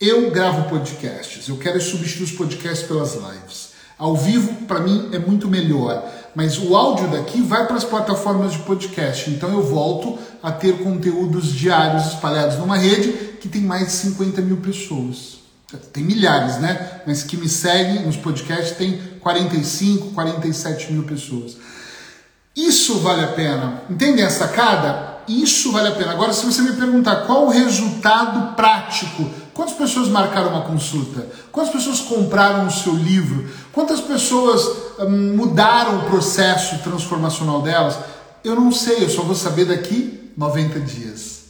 Eu 0.00 0.30
gravo 0.30 0.68
podcasts, 0.68 1.48
eu 1.48 1.56
quero 1.56 1.80
substituir 1.80 2.24
os 2.24 2.32
podcasts 2.32 2.86
pelas 2.86 3.14
lives. 3.14 3.70
Ao 3.98 4.16
vivo, 4.16 4.64
para 4.66 4.78
mim, 4.78 5.08
é 5.12 5.18
muito 5.18 5.48
melhor, 5.48 6.08
mas 6.36 6.56
o 6.56 6.76
áudio 6.76 7.08
daqui 7.08 7.42
vai 7.42 7.66
para 7.66 7.76
as 7.76 7.84
plataformas 7.84 8.52
de 8.52 8.60
podcast, 8.60 9.28
então 9.28 9.50
eu 9.50 9.62
volto 9.62 10.16
a 10.40 10.52
ter 10.52 10.78
conteúdos 10.78 11.52
diários 11.52 12.06
espalhados 12.06 12.58
numa 12.58 12.76
rede 12.76 13.08
que 13.40 13.48
tem 13.48 13.62
mais 13.62 13.86
de 13.86 13.92
50 13.92 14.40
mil 14.40 14.58
pessoas. 14.58 15.37
Tem 15.92 16.02
milhares, 16.02 16.56
né? 16.56 17.02
Mas 17.06 17.22
que 17.22 17.36
me 17.36 17.48
seguem 17.48 18.06
nos 18.06 18.16
podcasts 18.16 18.76
tem 18.76 18.98
45, 19.20 20.12
47 20.12 20.92
mil 20.92 21.02
pessoas. 21.02 21.58
Isso 22.56 22.98
vale 23.00 23.22
a 23.22 23.28
pena. 23.28 23.82
Entendem 23.90 24.24
a 24.24 24.30
sacada? 24.30 25.18
Isso 25.28 25.70
vale 25.70 25.88
a 25.88 25.92
pena. 25.92 26.12
Agora, 26.12 26.32
se 26.32 26.46
você 26.46 26.62
me 26.62 26.72
perguntar 26.72 27.26
qual 27.26 27.44
o 27.44 27.50
resultado 27.50 28.56
prático, 28.56 29.28
quantas 29.52 29.74
pessoas 29.74 30.08
marcaram 30.08 30.48
uma 30.48 30.62
consulta? 30.62 31.26
Quantas 31.52 31.72
pessoas 31.72 32.00
compraram 32.00 32.66
o 32.66 32.70
seu 32.70 32.94
livro? 32.94 33.46
Quantas 33.72 34.00
pessoas 34.00 34.62
hum, 35.00 35.36
mudaram 35.36 35.98
o 35.98 36.04
processo 36.08 36.78
transformacional 36.78 37.60
delas? 37.60 37.98
Eu 38.42 38.56
não 38.56 38.72
sei, 38.72 39.04
eu 39.04 39.10
só 39.10 39.22
vou 39.22 39.34
saber 39.34 39.66
daqui 39.66 40.32
90 40.34 40.80
dias. 40.80 41.42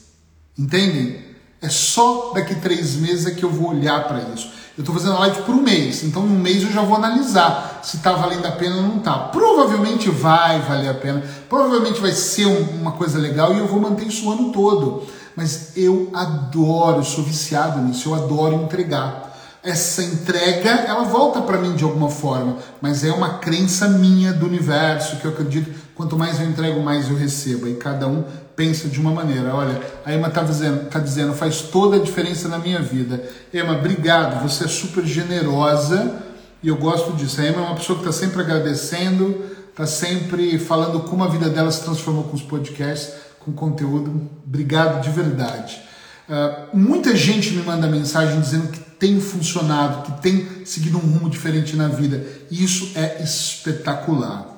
Entendem? 0.59 1.28
É 1.61 1.69
só 1.69 2.33
daqui 2.35 2.55
três 2.55 2.95
meses 2.95 3.27
é 3.27 3.33
que 3.33 3.45
eu 3.45 3.51
vou 3.51 3.71
olhar 3.71 4.07
para 4.07 4.21
isso. 4.35 4.59
Eu 4.77 4.83
estou 4.83 4.95
fazendo 4.95 5.17
a 5.17 5.19
live 5.21 5.43
por 5.43 5.57
um 5.57 5.61
mês, 5.61 6.05
então 6.05 6.23
um 6.23 6.39
mês 6.39 6.63
eu 6.63 6.71
já 6.71 6.83
vou 6.83 6.97
analisar 6.97 7.81
se 7.83 7.97
está 7.97 8.13
valendo 8.13 8.47
a 8.47 8.53
pena 8.53 8.77
ou 8.77 8.83
não 8.83 8.99
está. 8.99 9.15
Provavelmente 9.15 10.09
vai 10.09 10.61
valer 10.61 10.89
a 10.89 10.95
pena, 10.95 11.21
provavelmente 11.49 12.01
vai 12.01 12.13
ser 12.13 12.47
uma 12.47 12.93
coisa 12.93 13.19
legal 13.19 13.53
e 13.53 13.59
eu 13.59 13.67
vou 13.67 13.81
manter 13.81 14.07
isso 14.07 14.29
o 14.29 14.33
ano 14.33 14.53
todo. 14.53 15.05
Mas 15.35 15.77
eu 15.77 16.11
adoro, 16.15 17.03
sou 17.03 17.25
viciado 17.25 17.81
nisso, 17.81 18.09
eu 18.09 18.15
adoro 18.15 18.55
entregar. 18.55 19.37
Essa 19.65 20.05
entrega, 20.05 20.71
ela 20.71 21.03
volta 21.03 21.41
para 21.41 21.59
mim 21.59 21.75
de 21.75 21.83
alguma 21.83 22.09
forma, 22.09 22.59
mas 22.81 23.03
é 23.03 23.11
uma 23.11 23.39
crença 23.39 23.89
minha 23.89 24.33
do 24.33 24.47
universo 24.47 25.17
que 25.17 25.25
eu 25.25 25.33
acredito, 25.33 25.75
quanto 25.97 26.17
mais 26.17 26.39
eu 26.39 26.47
entrego, 26.47 26.81
mais 26.81 27.11
eu 27.11 27.17
recebo. 27.17 27.67
E 27.67 27.75
cada 27.75 28.07
um 28.07 28.23
pensa 28.59 28.89
de 28.89 29.01
uma 29.01 29.13
maneira. 29.13 29.55
Olha, 29.55 29.81
a 30.05 30.13
Emma 30.13 30.27
está 30.27 30.43
dizendo, 30.43 30.91
tá 30.91 30.99
dizendo, 30.99 31.33
faz 31.33 31.63
toda 31.63 31.95
a 31.95 32.01
diferença 32.01 32.49
na 32.49 32.59
minha 32.59 32.83
vida. 32.83 33.23
Emma, 33.55 33.79
obrigado, 33.79 34.43
você 34.43 34.65
é 34.65 34.69
super 34.69 35.07
generosa 35.07 36.21
e 36.61 36.67
eu 36.67 36.77
gosto 36.77 37.13
disso. 37.13 37.41
A 37.41 37.47
Emma 37.47 37.59
é 37.59 37.67
uma 37.67 37.77
pessoa 37.77 38.01
que 38.01 38.09
está 38.09 38.27
sempre 38.27 38.43
agradecendo, 38.43 39.45
está 39.71 39.87
sempre 39.87 40.59
falando 40.59 40.99
como 41.05 41.23
a 41.23 41.29
vida 41.29 41.49
dela 41.49 41.71
se 41.71 41.85
transformou 41.85 42.25
com 42.25 42.35
os 42.35 42.43
podcasts, 42.43 43.15
com 43.39 43.53
conteúdo. 43.53 44.29
Obrigado 44.45 45.03
de 45.05 45.11
verdade. 45.11 45.81
Uh, 46.29 46.77
muita 46.77 47.15
gente 47.15 47.53
me 47.53 47.63
manda 47.63 47.87
mensagem 47.87 48.41
dizendo 48.41 48.73
que 48.73 48.81
tem 48.81 49.21
funcionado, 49.21 50.03
que 50.03 50.21
tem 50.21 50.67
seguido 50.67 50.99
um 50.99 51.01
rumo 51.01 51.31
diferente 51.31 51.77
na 51.77 51.87
vida. 51.87 52.27
E 52.51 52.65
isso 52.65 52.91
é 52.97 53.23
espetacular. 53.23 54.58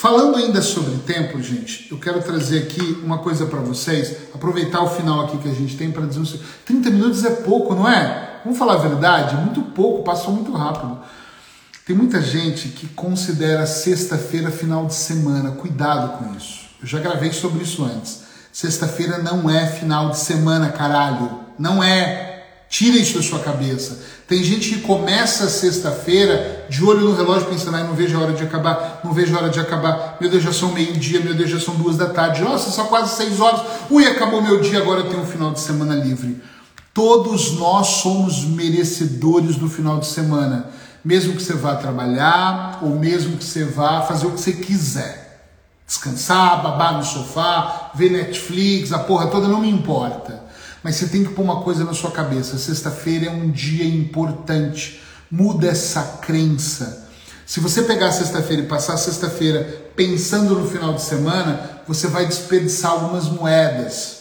Falando 0.00 0.38
ainda 0.38 0.62
sobre 0.62 0.96
tempo, 1.00 1.42
gente, 1.42 1.86
eu 1.90 1.98
quero 1.98 2.22
trazer 2.22 2.62
aqui 2.62 2.98
uma 3.04 3.18
coisa 3.18 3.44
para 3.44 3.60
vocês, 3.60 4.16
aproveitar 4.34 4.80
o 4.80 4.88
final 4.88 5.26
aqui 5.26 5.36
que 5.36 5.48
a 5.50 5.52
gente 5.52 5.76
tem 5.76 5.92
para 5.92 6.06
dizer 6.06 6.20
o 6.20 6.24
seguinte: 6.24 6.48
30 6.64 6.90
minutos 6.90 7.22
é 7.22 7.28
pouco, 7.28 7.74
não 7.74 7.86
é? 7.86 8.40
Vamos 8.42 8.58
falar 8.58 8.76
a 8.76 8.78
verdade? 8.78 9.36
Muito 9.36 9.60
pouco, 9.60 10.02
passou 10.02 10.32
muito 10.32 10.52
rápido. 10.52 10.98
Tem 11.84 11.94
muita 11.94 12.18
gente 12.22 12.68
que 12.68 12.86
considera 12.88 13.66
sexta-feira 13.66 14.50
final 14.50 14.86
de 14.86 14.94
semana. 14.94 15.50
Cuidado 15.50 16.16
com 16.16 16.34
isso. 16.34 16.60
Eu 16.80 16.86
já 16.86 16.98
gravei 16.98 17.30
sobre 17.30 17.62
isso 17.62 17.84
antes. 17.84 18.22
Sexta-feira 18.50 19.18
não 19.18 19.50
é 19.50 19.66
final 19.66 20.08
de 20.08 20.18
semana, 20.18 20.70
caralho. 20.70 21.40
Não 21.58 21.84
é. 21.84 22.29
Tira 22.70 22.96
isso 22.98 23.18
da 23.18 23.22
sua 23.22 23.40
cabeça. 23.40 23.98
Tem 24.28 24.44
gente 24.44 24.70
que 24.70 24.80
começa 24.82 25.50
sexta-feira 25.50 26.66
de 26.70 26.84
olho 26.84 27.00
no 27.00 27.16
relógio 27.16 27.48
pensando, 27.48 27.76
ai, 27.76 27.82
não 27.82 27.94
vejo 27.94 28.16
a 28.16 28.22
hora 28.22 28.32
de 28.32 28.44
acabar, 28.44 29.00
não 29.02 29.12
vejo 29.12 29.34
a 29.34 29.40
hora 29.40 29.50
de 29.50 29.58
acabar. 29.58 30.16
Meu 30.20 30.30
Deus, 30.30 30.44
já 30.44 30.52
são 30.52 30.70
meio-dia, 30.70 31.18
meu 31.18 31.34
Deus, 31.34 31.50
já 31.50 31.58
são 31.58 31.74
duas 31.74 31.96
da 31.96 32.06
tarde. 32.10 32.42
Nossa, 32.42 32.70
são 32.70 32.86
quase 32.86 33.16
seis 33.16 33.40
horas. 33.40 33.60
Ui, 33.90 34.06
acabou 34.06 34.40
meu 34.40 34.60
dia, 34.60 34.78
agora 34.78 35.00
eu 35.00 35.10
tenho 35.10 35.20
um 35.20 35.26
final 35.26 35.50
de 35.50 35.58
semana 35.58 35.96
livre. 35.96 36.40
Todos 36.94 37.54
nós 37.58 37.88
somos 37.88 38.44
merecedores 38.44 39.56
do 39.56 39.68
final 39.68 39.98
de 39.98 40.06
semana. 40.06 40.70
Mesmo 41.04 41.34
que 41.34 41.42
você 41.42 41.54
vá 41.54 41.74
trabalhar, 41.74 42.78
ou 42.82 42.90
mesmo 42.90 43.36
que 43.36 43.44
você 43.44 43.64
vá 43.64 44.02
fazer 44.02 44.28
o 44.28 44.30
que 44.30 44.40
você 44.40 44.52
quiser. 44.52 45.48
Descansar, 45.88 46.62
babar 46.62 46.98
no 46.98 47.02
sofá, 47.02 47.90
ver 47.96 48.12
Netflix, 48.12 48.92
a 48.92 49.00
porra 49.00 49.26
toda, 49.26 49.48
não 49.48 49.60
me 49.60 49.68
importa. 49.68 50.49
Mas 50.82 50.96
você 50.96 51.06
tem 51.06 51.24
que 51.24 51.30
pôr 51.30 51.42
uma 51.42 51.62
coisa 51.62 51.84
na 51.84 51.94
sua 51.94 52.10
cabeça: 52.10 52.58
sexta-feira 52.58 53.26
é 53.26 53.30
um 53.30 53.50
dia 53.50 53.84
importante. 53.84 55.00
Muda 55.30 55.68
essa 55.68 56.18
crença. 56.22 57.08
Se 57.46 57.60
você 57.60 57.82
pegar 57.82 58.12
sexta-feira 58.12 58.62
e 58.62 58.66
passar 58.66 58.96
sexta-feira 58.96 59.90
pensando 59.96 60.54
no 60.54 60.68
final 60.68 60.94
de 60.94 61.02
semana, 61.02 61.82
você 61.86 62.06
vai 62.06 62.26
desperdiçar 62.26 62.92
algumas 62.92 63.24
moedas. 63.24 64.18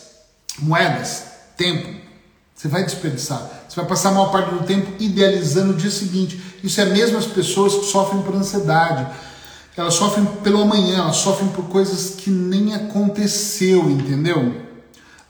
Moedas, 0.60 1.24
tempo. 1.56 1.88
Você 2.56 2.68
vai 2.68 2.84
desperdiçar. 2.84 3.40
Você 3.68 3.76
vai 3.76 3.86
passar 3.86 4.10
a 4.10 4.12
maior 4.14 4.32
parte 4.32 4.54
do 4.54 4.66
tempo 4.66 4.92
idealizando 5.00 5.74
o 5.74 5.78
dia 5.78 5.92
seguinte. 5.92 6.42
Isso 6.64 6.82
é 6.82 6.86
mesmo 6.86 7.18
as 7.18 7.26
pessoas 7.26 7.76
que 7.76 7.86
sofrem 7.86 8.22
por 8.22 8.36
ansiedade. 8.36 9.08
Elas 9.78 9.94
sofrem 9.94 10.26
pelo 10.44 10.62
amanhã, 10.62 11.00
elas 11.00 11.18
sofrem 11.18 11.50
por 11.50 11.66
coisas 11.70 12.16
que 12.16 12.30
nem 12.30 12.74
aconteceu, 12.76 13.90
entendeu? 13.90 14.69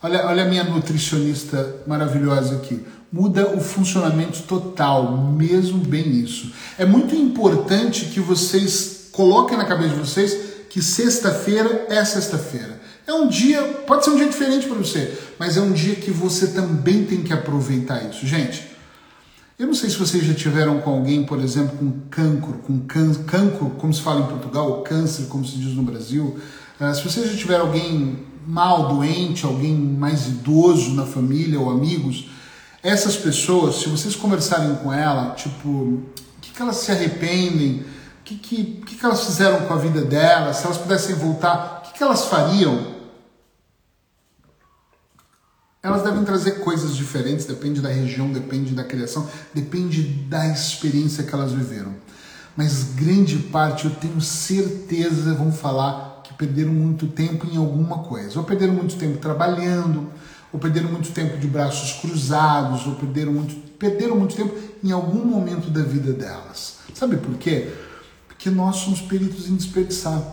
Olha, 0.01 0.25
olha 0.27 0.43
a 0.43 0.47
minha 0.47 0.63
nutricionista 0.63 1.75
maravilhosa 1.85 2.55
aqui. 2.55 2.85
Muda 3.11 3.49
o 3.49 3.59
funcionamento 3.59 4.43
total, 4.43 5.17
mesmo 5.17 5.79
bem 5.79 6.09
isso. 6.21 6.53
É 6.77 6.85
muito 6.85 7.13
importante 7.13 8.05
que 8.05 8.21
vocês 8.21 9.09
coloquem 9.11 9.57
na 9.57 9.65
cabeça 9.65 9.95
de 9.95 9.99
vocês 9.99 10.37
que 10.69 10.81
sexta-feira 10.81 11.87
é 11.89 12.05
sexta-feira. 12.05 12.79
É 13.05 13.11
um 13.11 13.27
dia, 13.27 13.61
pode 13.85 14.05
ser 14.05 14.11
um 14.11 14.15
dia 14.15 14.29
diferente 14.29 14.67
para 14.67 14.77
você, 14.77 15.17
mas 15.37 15.57
é 15.57 15.61
um 15.61 15.73
dia 15.73 15.95
que 15.95 16.11
você 16.11 16.47
também 16.47 17.03
tem 17.03 17.21
que 17.21 17.33
aproveitar 17.33 18.01
isso. 18.09 18.25
Gente, 18.25 18.69
eu 19.57 19.67
não 19.67 19.73
sei 19.73 19.89
se 19.89 19.97
vocês 19.97 20.23
já 20.23 20.33
tiveram 20.33 20.79
com 20.79 20.91
alguém, 20.91 21.25
por 21.25 21.41
exemplo, 21.41 21.77
com 21.77 21.91
cancro, 22.09 22.53
com 22.59 22.79
can, 22.81 23.13
cancro, 23.25 23.71
como 23.71 23.93
se 23.93 24.01
fala 24.01 24.21
em 24.21 24.27
Portugal, 24.27 24.69
ou 24.69 24.81
câncer, 24.83 25.25
como 25.25 25.43
se 25.43 25.57
diz 25.57 25.75
no 25.75 25.83
Brasil. 25.83 26.39
Uh, 26.79 26.95
se 26.95 27.03
vocês 27.03 27.29
já 27.29 27.35
tiveram 27.35 27.65
alguém 27.65 28.28
mal, 28.49 28.87
doente, 28.87 29.45
alguém 29.45 29.75
mais 29.75 30.27
idoso 30.27 30.95
na 30.95 31.05
família 31.05 31.59
ou 31.59 31.69
amigos, 31.69 32.29
essas 32.81 33.15
pessoas, 33.15 33.75
se 33.75 33.89
vocês 33.89 34.15
conversarem 34.15 34.75
com 34.77 34.91
ela, 34.91 35.35
tipo, 35.35 35.69
o 35.69 36.09
que, 36.41 36.51
que 36.51 36.61
elas 36.61 36.77
se 36.77 36.91
arrependem, 36.91 37.85
o 38.21 38.23
que, 38.23 38.35
que, 38.37 38.63
que, 38.85 38.95
que 38.95 39.05
elas 39.05 39.23
fizeram 39.23 39.67
com 39.67 39.73
a 39.73 39.77
vida 39.77 40.01
delas, 40.01 40.57
se 40.57 40.65
elas 40.65 40.77
pudessem 40.77 41.13
voltar, 41.15 41.83
o 41.83 41.87
que, 41.87 41.97
que 41.97 42.03
elas 42.03 42.25
fariam? 42.25 42.97
Elas 45.83 46.01
devem 46.01 46.23
trazer 46.25 46.59
coisas 46.59 46.95
diferentes, 46.95 47.45
depende 47.45 47.81
da 47.81 47.89
região, 47.89 48.31
depende 48.31 48.73
da 48.73 48.83
criação, 48.83 49.29
depende 49.53 50.01
da 50.03 50.47
experiência 50.47 51.23
que 51.23 51.33
elas 51.33 51.51
viveram. 51.51 51.93
Mas 52.57 52.83
grande 52.95 53.37
parte, 53.37 53.85
eu 53.85 53.91
tenho 53.91 54.19
certeza, 54.19 55.35
vão 55.35 55.51
falar 55.51 56.08
perderam 56.39 56.71
muito 56.71 57.05
tempo 57.05 57.45
em 57.45 57.57
alguma 57.57 57.97
coisa. 57.97 58.39
Ou 58.39 58.45
perderam 58.45 58.73
muito 58.73 58.95
tempo 58.95 59.17
trabalhando, 59.17 60.09
ou 60.53 60.59
perderam 60.59 60.89
muito 60.89 61.11
tempo 61.11 61.37
de 61.37 61.45
braços 61.45 61.99
cruzados, 61.99 62.87
ou 62.87 62.95
perderam 62.95 63.33
muito, 63.33 63.53
perderam 63.77 64.15
muito 64.15 64.35
tempo 64.35 64.55
em 64.81 64.91
algum 64.93 65.25
momento 65.25 65.69
da 65.69 65.83
vida 65.83 66.13
delas. 66.13 66.77
Sabe 66.95 67.17
por 67.17 67.35
quê? 67.35 67.69
Porque 68.25 68.49
nós 68.49 68.77
somos 68.77 69.01
peritos 69.01 69.49
em 69.49 69.55
desperdiçar. 69.55 70.23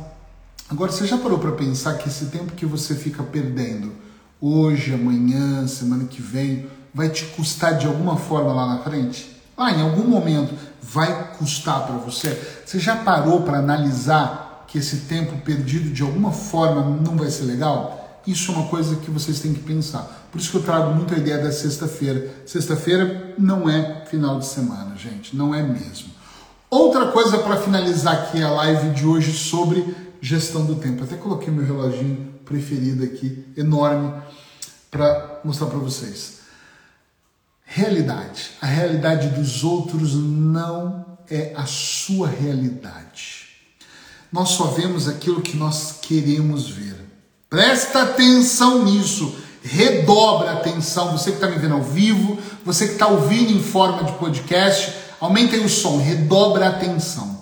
Agora, 0.70 0.92
você 0.92 1.06
já 1.06 1.18
parou 1.18 1.40
para 1.40 1.52
pensar 1.52 1.94
que 1.94 2.08
esse 2.08 2.26
tempo 2.26 2.52
que 2.52 2.64
você 2.64 2.94
fica 2.94 3.24
perdendo, 3.24 3.92
hoje, 4.40 4.94
amanhã, 4.94 5.66
semana 5.66 6.04
que 6.04 6.22
vem, 6.22 6.68
vai 6.94 7.08
te 7.08 7.24
custar 7.26 7.76
de 7.76 7.86
alguma 7.86 8.16
forma 8.16 8.52
lá 8.52 8.66
na 8.76 8.78
frente? 8.78 9.36
Ah, 9.56 9.72
em 9.72 9.82
algum 9.82 10.04
momento 10.04 10.54
vai 10.80 11.32
custar 11.36 11.84
para 11.84 11.96
você? 11.96 12.30
Você 12.64 12.78
já 12.78 12.94
parou 12.94 13.42
para 13.42 13.58
analisar 13.58 14.45
que 14.66 14.78
esse 14.78 14.98
tempo 15.08 15.36
perdido 15.38 15.90
de 15.90 16.02
alguma 16.02 16.32
forma 16.32 16.84
não 17.00 17.16
vai 17.16 17.30
ser 17.30 17.44
legal? 17.44 18.22
Isso 18.26 18.50
é 18.50 18.54
uma 18.56 18.68
coisa 18.68 18.96
que 18.96 19.10
vocês 19.10 19.40
têm 19.40 19.54
que 19.54 19.60
pensar. 19.60 20.28
Por 20.32 20.40
isso 20.40 20.50
que 20.50 20.56
eu 20.56 20.62
trago 20.62 20.92
muito 20.94 21.14
a 21.14 21.16
ideia 21.16 21.38
da 21.38 21.52
sexta-feira. 21.52 22.28
Sexta-feira 22.44 23.34
não 23.38 23.70
é 23.70 24.04
final 24.06 24.38
de 24.38 24.46
semana, 24.46 24.96
gente, 24.96 25.36
não 25.36 25.54
é 25.54 25.62
mesmo. 25.62 26.10
Outra 26.68 27.06
coisa 27.12 27.38
para 27.38 27.56
finalizar 27.56 28.14
aqui 28.14 28.42
a 28.42 28.50
live 28.50 28.90
de 28.90 29.06
hoje 29.06 29.32
sobre 29.32 29.94
gestão 30.20 30.64
do 30.64 30.74
tempo. 30.74 31.04
Até 31.04 31.16
coloquei 31.16 31.52
meu 31.52 31.64
reloginho 31.64 32.34
preferido 32.44 33.04
aqui, 33.04 33.44
enorme, 33.56 34.12
para 34.90 35.40
mostrar 35.44 35.68
para 35.68 35.78
vocês. 35.78 36.40
Realidade. 37.64 38.50
A 38.60 38.66
realidade 38.66 39.28
dos 39.28 39.62
outros 39.62 40.14
não 40.14 41.18
é 41.30 41.52
a 41.56 41.66
sua 41.66 42.28
realidade. 42.28 43.35
Nós 44.32 44.50
só 44.50 44.64
vemos 44.64 45.08
aquilo 45.08 45.40
que 45.40 45.56
nós 45.56 45.96
queremos 46.02 46.68
ver. 46.68 46.96
Presta 47.48 48.02
atenção 48.02 48.84
nisso. 48.84 49.34
Redobra 49.62 50.50
a 50.50 50.54
atenção. 50.54 51.12
Você 51.12 51.30
que 51.30 51.36
está 51.36 51.48
me 51.48 51.58
vendo 51.58 51.74
ao 51.74 51.82
vivo, 51.82 52.38
você 52.64 52.86
que 52.86 52.92
está 52.92 53.06
ouvindo 53.06 53.52
em 53.52 53.62
forma 53.62 54.04
de 54.04 54.12
podcast, 54.12 54.92
aumentem 55.20 55.64
o 55.64 55.68
som, 55.68 55.98
redobra 55.98 56.66
a 56.66 56.70
atenção. 56.70 57.36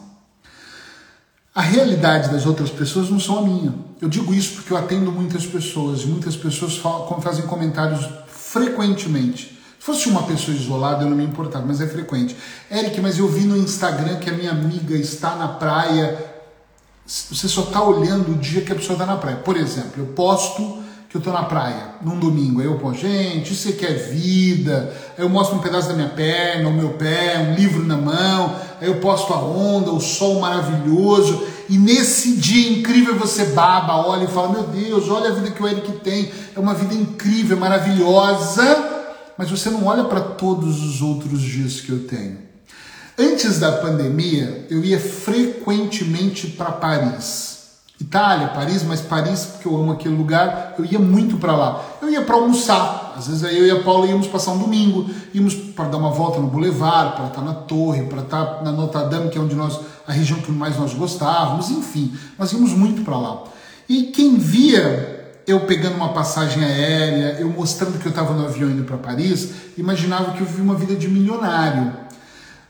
A 1.54 1.62
realidade 1.62 2.30
das 2.30 2.46
outras 2.46 2.70
pessoas 2.70 3.08
não 3.10 3.20
são 3.20 3.38
a 3.38 3.42
minha. 3.42 3.74
Eu 4.00 4.08
digo 4.08 4.34
isso 4.34 4.54
porque 4.54 4.72
eu 4.72 4.76
atendo 4.76 5.12
muitas 5.12 5.46
pessoas 5.46 6.02
e 6.02 6.06
muitas 6.06 6.34
pessoas 6.34 6.76
falam, 6.76 7.20
fazem 7.20 7.46
comentários 7.46 8.08
frequentemente. 8.26 9.56
Se 9.78 9.86
fosse 9.86 10.08
uma 10.08 10.24
pessoa 10.24 10.56
isolada, 10.56 11.04
eu 11.04 11.10
não 11.10 11.16
me 11.16 11.24
importava, 11.24 11.64
mas 11.66 11.80
é 11.80 11.86
frequente. 11.86 12.36
Eric, 12.70 13.00
mas 13.00 13.18
eu 13.18 13.28
vi 13.28 13.44
no 13.44 13.56
Instagram 13.56 14.16
que 14.16 14.30
a 14.30 14.32
minha 14.32 14.50
amiga 14.50 14.96
está 14.96 15.36
na 15.36 15.46
praia. 15.46 16.33
Você 17.06 17.48
só 17.48 17.62
está 17.62 17.82
olhando 17.82 18.32
o 18.32 18.34
dia 18.36 18.62
que 18.62 18.72
a 18.72 18.74
pessoa 18.74 18.94
está 18.94 19.06
na 19.06 19.16
praia. 19.16 19.36
Por 19.36 19.56
exemplo, 19.56 19.92
eu 19.98 20.06
posto 20.06 20.82
que 21.08 21.16
eu 21.16 21.18
estou 21.18 21.32
na 21.32 21.44
praia 21.44 21.96
num 22.02 22.18
domingo. 22.18 22.60
Aí 22.60 22.66
eu 22.66 22.78
posto, 22.78 23.02
gente, 23.02 23.52
isso 23.52 23.68
aqui 23.68 23.84
é 23.84 23.92
vida. 23.92 24.94
Aí 25.16 25.24
eu 25.24 25.28
mostro 25.28 25.56
um 25.56 25.60
pedaço 25.60 25.88
da 25.88 25.94
minha 25.94 26.08
perna, 26.08 26.68
o 26.68 26.72
meu 26.72 26.90
pé, 26.90 27.38
um 27.38 27.54
livro 27.54 27.84
na 27.84 27.96
mão. 27.96 28.56
Aí 28.80 28.88
eu 28.88 29.00
posto 29.00 29.32
a 29.32 29.38
onda, 29.38 29.90
o 29.90 30.00
sol 30.00 30.40
maravilhoso. 30.40 31.46
E 31.68 31.78
nesse 31.78 32.36
dia 32.36 32.78
incrível 32.78 33.18
você 33.18 33.46
baba, 33.46 34.06
olha 34.06 34.24
e 34.24 34.28
fala: 34.28 34.48
Meu 34.48 34.64
Deus, 34.64 35.08
olha 35.08 35.30
a 35.30 35.34
vida 35.34 35.50
que 35.50 35.62
o 35.62 35.68
Eric 35.68 35.92
tem. 36.00 36.30
É 36.56 36.58
uma 36.58 36.74
vida 36.74 36.94
incrível, 36.94 37.56
maravilhosa 37.56 38.94
mas 39.36 39.50
você 39.50 39.70
não 39.70 39.86
olha 39.86 40.04
para 40.04 40.20
todos 40.20 40.82
os 40.82 41.02
outros 41.02 41.40
dias 41.40 41.80
que 41.80 41.90
eu 41.90 42.06
tenho. 42.06 42.38
Antes 43.18 43.60
da 43.60 43.72
pandemia, 43.72 44.66
eu 44.68 44.84
ia 44.84 44.98
frequentemente 44.98 46.48
para 46.48 46.72
Paris. 46.72 47.54
Itália, 48.00 48.48
Paris, 48.48 48.82
mas 48.82 49.00
Paris, 49.00 49.44
porque 49.46 49.68
eu 49.68 49.76
amo 49.76 49.92
aquele 49.92 50.16
lugar, 50.16 50.74
eu 50.76 50.84
ia 50.84 50.98
muito 50.98 51.36
para 51.36 51.56
lá. 51.56 51.84
Eu 52.02 52.10
ia 52.10 52.22
para 52.22 52.34
almoçar. 52.34 53.14
Às 53.16 53.28
vezes 53.28 53.42
eu 53.44 53.66
e 53.66 53.70
a 53.70 53.82
Paula 53.82 54.06
íamos 54.06 54.26
passar 54.26 54.50
um 54.50 54.58
domingo, 54.58 55.08
íamos 55.32 55.54
para 55.54 55.86
dar 55.86 55.98
uma 55.98 56.10
volta 56.10 56.40
no 56.40 56.48
Boulevard, 56.48 57.14
para 57.14 57.26
estar 57.28 57.42
na 57.42 57.54
Torre, 57.54 58.02
para 58.02 58.22
estar 58.22 58.62
na 58.64 58.72
Notre 58.72 59.08
Dame, 59.08 59.30
que 59.30 59.38
é 59.38 59.40
onde 59.40 59.54
nós 59.54 59.78
a 60.06 60.12
região 60.12 60.40
que 60.40 60.52
mais 60.52 60.76
nós 60.78 60.92
gostávamos, 60.92 61.70
enfim, 61.70 62.12
nós 62.38 62.52
íamos 62.52 62.72
muito 62.72 63.02
para 63.02 63.16
lá. 63.16 63.44
E 63.88 64.04
quem 64.04 64.36
via 64.36 65.14
eu 65.46 65.60
pegando 65.60 65.96
uma 65.96 66.10
passagem 66.10 66.64
aérea, 66.64 67.36
eu 67.40 67.48
mostrando 67.50 67.98
que 67.98 68.06
eu 68.06 68.10
estava 68.10 68.32
no 68.34 68.46
avião 68.46 68.70
indo 68.70 68.84
para 68.84 68.96
Paris, 68.96 69.50
imaginava 69.76 70.32
que 70.32 70.40
eu 70.40 70.46
vivia 70.46 70.64
uma 70.64 70.74
vida 70.74 70.94
de 70.94 71.08
milionário. 71.08 71.92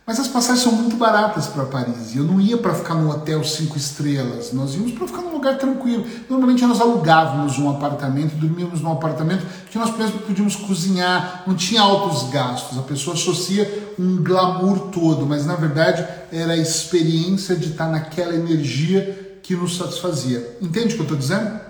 Mas 0.06 0.20
as 0.20 0.28
passagens 0.28 0.62
são 0.62 0.72
muito 0.72 0.96
baratas 0.96 1.46
para 1.46 1.64
Paris. 1.64 2.14
Eu 2.14 2.24
não 2.24 2.38
ia 2.38 2.58
para 2.58 2.74
ficar 2.74 2.94
no 2.94 3.10
hotel 3.10 3.42
cinco 3.42 3.78
estrelas. 3.78 4.52
Nós 4.52 4.74
íamos 4.74 4.92
para 4.92 5.06
ficar 5.06 5.22
num 5.22 5.32
lugar 5.32 5.56
tranquilo. 5.56 6.04
Normalmente 6.28 6.62
nós 6.66 6.78
alugávamos 6.78 7.58
um 7.58 7.70
apartamento, 7.70 8.36
dormíamos 8.36 8.82
num 8.82 8.92
apartamento 8.92 9.46
que 9.70 9.78
nós 9.78 9.90
podíamos 9.90 10.56
cozinhar, 10.56 11.44
não 11.46 11.54
tinha 11.54 11.80
altos 11.80 12.28
gastos. 12.28 12.78
A 12.78 12.82
pessoa 12.82 13.16
associa 13.16 13.94
um 13.98 14.22
glamour 14.22 14.90
todo, 14.90 15.24
mas 15.24 15.46
na 15.46 15.54
verdade 15.54 16.06
era 16.30 16.52
a 16.52 16.58
experiência 16.58 17.56
de 17.56 17.70
estar 17.70 17.88
naquela 17.88 18.34
energia 18.34 19.38
que 19.42 19.56
nos 19.56 19.78
satisfazia. 19.78 20.58
Entende 20.60 20.88
o 20.88 20.96
que 20.96 21.00
eu 21.00 21.04
estou 21.04 21.16
dizendo? 21.16 21.60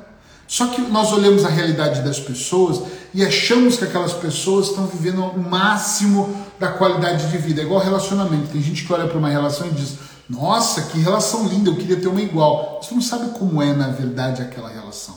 Só 0.46 0.68
que 0.68 0.80
nós 0.82 1.12
olhamos 1.12 1.44
a 1.44 1.48
realidade 1.48 2.02
das 2.02 2.20
pessoas 2.20 2.82
e 3.12 3.24
achamos 3.24 3.76
que 3.76 3.84
aquelas 3.84 4.12
pessoas 4.12 4.68
estão 4.68 4.86
vivendo 4.86 5.22
o 5.22 5.38
máximo 5.38 6.34
da 6.58 6.68
qualidade 6.68 7.30
de 7.30 7.38
vida. 7.38 7.62
É 7.62 7.64
igual 7.64 7.82
relacionamento. 7.82 8.48
Tem 8.52 8.62
gente 8.62 8.84
que 8.84 8.92
olha 8.92 9.08
para 9.08 9.18
uma 9.18 9.30
relação 9.30 9.66
e 9.66 9.70
diz: 9.70 9.94
Nossa, 10.28 10.82
que 10.82 10.98
relação 10.98 11.48
linda, 11.48 11.70
eu 11.70 11.76
queria 11.76 11.96
ter 11.96 12.08
uma 12.08 12.20
igual. 12.20 12.80
Você 12.82 12.94
não 12.94 13.02
sabe 13.02 13.30
como 13.38 13.62
é, 13.62 13.72
na 13.72 13.88
verdade, 13.88 14.42
aquela 14.42 14.68
relação. 14.68 15.16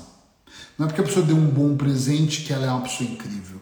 Não 0.77 0.85
é 0.85 0.89
porque 0.89 1.01
a 1.01 1.03
pessoa 1.03 1.25
deu 1.25 1.35
um 1.35 1.47
bom 1.47 1.75
presente 1.75 2.43
que 2.43 2.53
ela 2.53 2.65
é 2.65 2.69
uma 2.69 2.81
pessoa 2.81 3.09
incrível. 3.09 3.57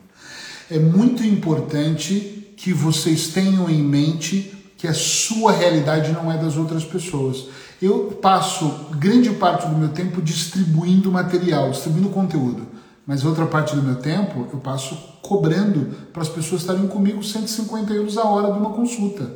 É 0.70 0.78
muito 0.78 1.24
importante 1.24 2.54
que 2.58 2.74
vocês 2.74 3.28
tenham 3.28 3.70
em 3.70 3.82
mente 3.82 4.52
que 4.78 4.88
a 4.88 4.94
sua 4.94 5.52
realidade 5.52 6.12
não 6.12 6.32
é 6.32 6.38
das 6.38 6.58
outras 6.58 6.84
pessoas. 6.84 7.46
Eu 7.86 8.18
passo 8.20 8.88
grande 8.98 9.30
parte 9.30 9.68
do 9.68 9.78
meu 9.78 9.90
tempo 9.90 10.20
distribuindo 10.20 11.12
material, 11.12 11.70
distribuindo 11.70 12.10
conteúdo, 12.10 12.66
mas 13.06 13.24
outra 13.24 13.46
parte 13.46 13.76
do 13.76 13.84
meu 13.84 13.98
tempo 13.98 14.48
eu 14.52 14.58
passo 14.58 14.98
cobrando 15.22 15.96
para 16.12 16.24
as 16.24 16.28
pessoas 16.28 16.62
estarem 16.62 16.88
comigo 16.88 17.22
150 17.22 17.94
euros 17.94 18.18
a 18.18 18.24
hora 18.24 18.52
de 18.52 18.58
uma 18.58 18.72
consulta. 18.72 19.32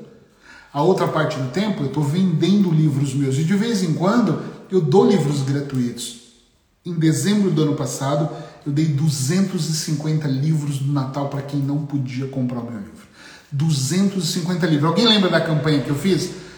A 0.74 0.82
outra 0.82 1.08
parte 1.08 1.38
do 1.38 1.52
tempo 1.52 1.84
eu 1.84 1.88
estou 1.90 2.02
vendendo 2.02 2.72
livros 2.72 3.14
meus 3.14 3.38
e 3.38 3.44
de 3.44 3.54
vez 3.54 3.84
em 3.84 3.94
quando 3.94 4.42
eu 4.72 4.82
dou 4.82 5.06
livros 5.06 5.44
gratuitos. 5.44 6.18
Em 6.84 6.96
dezembro 6.96 7.52
do 7.52 7.62
ano 7.62 7.76
passado 7.76 8.32
eu 8.66 8.72
dei 8.72 8.86
250 8.86 10.28
livros 10.28 10.80
do 10.80 10.92
Natal 10.92 11.30
para 11.30 11.44
quem 11.44 11.60
não 11.60 11.86
podia 11.86 12.26
comprar 12.26 12.62
o 12.62 12.64
meu 12.64 12.80
livro. 12.80 13.08
250 13.52 14.66
livros. 14.66 14.90
Alguém 14.90 15.08
lembra 15.08 15.30
da 15.30 15.40
campanha 15.40 15.82
que 15.82 15.90
eu 15.92 15.96
fiz? 15.96 16.49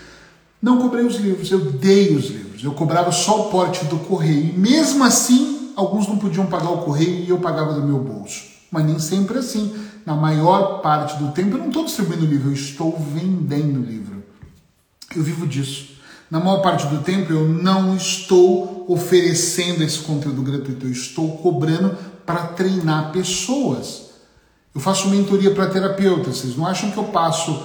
Não 0.62 0.78
cobrei 0.78 1.04
os 1.04 1.16
livros, 1.16 1.50
eu 1.50 1.60
dei 1.72 2.16
os 2.16 2.30
livros. 2.30 2.64
Eu 2.64 2.74
cobrava 2.74 3.12
só 3.12 3.48
o 3.48 3.50
porte 3.50 3.84
do 3.86 3.98
correio. 3.98 4.54
E 4.54 4.58
mesmo 4.58 5.04
assim, 5.04 5.72
alguns 5.76 6.08
não 6.08 6.18
podiam 6.18 6.46
pagar 6.46 6.70
o 6.70 6.84
correio 6.84 7.26
e 7.26 7.30
eu 7.30 7.40
pagava 7.40 7.74
do 7.74 7.82
meu 7.82 7.98
bolso. 7.98 8.44
Mas 8.70 8.86
nem 8.86 9.00
sempre 9.00 9.40
assim. 9.40 9.74
Na 10.06 10.16
maior 10.16 10.82
parte 10.82 11.18
do 11.18 11.32
tempo, 11.32 11.56
eu 11.56 11.60
não 11.60 11.68
estou 11.68 11.86
distribuindo 11.86 12.26
livro, 12.26 12.50
eu 12.50 12.54
estou 12.54 12.98
vendendo 12.98 13.80
livro. 13.80 14.24
Eu 15.16 15.24
vivo 15.24 15.48
disso. 15.48 15.92
Na 16.30 16.40
maior 16.40 16.62
parte 16.62 16.88
do 16.88 17.00
tempo, 17.00 17.34
eu 17.34 17.48
não 17.48 17.96
estou 17.96 18.86
oferecendo 18.88 19.84
esse 19.84 20.00
conteúdo 20.00 20.42
gratuito, 20.42 20.86
eu 20.86 20.92
estou 20.92 21.38
cobrando 21.38 21.98
para 22.26 22.48
treinar 22.48 23.12
pessoas. 23.12 24.12
Eu 24.74 24.80
faço 24.80 25.10
mentoria 25.10 25.52
para 25.52 25.68
terapeutas. 25.68 26.38
Vocês 26.38 26.56
não 26.56 26.66
acham 26.66 26.90
que 26.92 26.98
eu 26.98 27.04
passo 27.06 27.64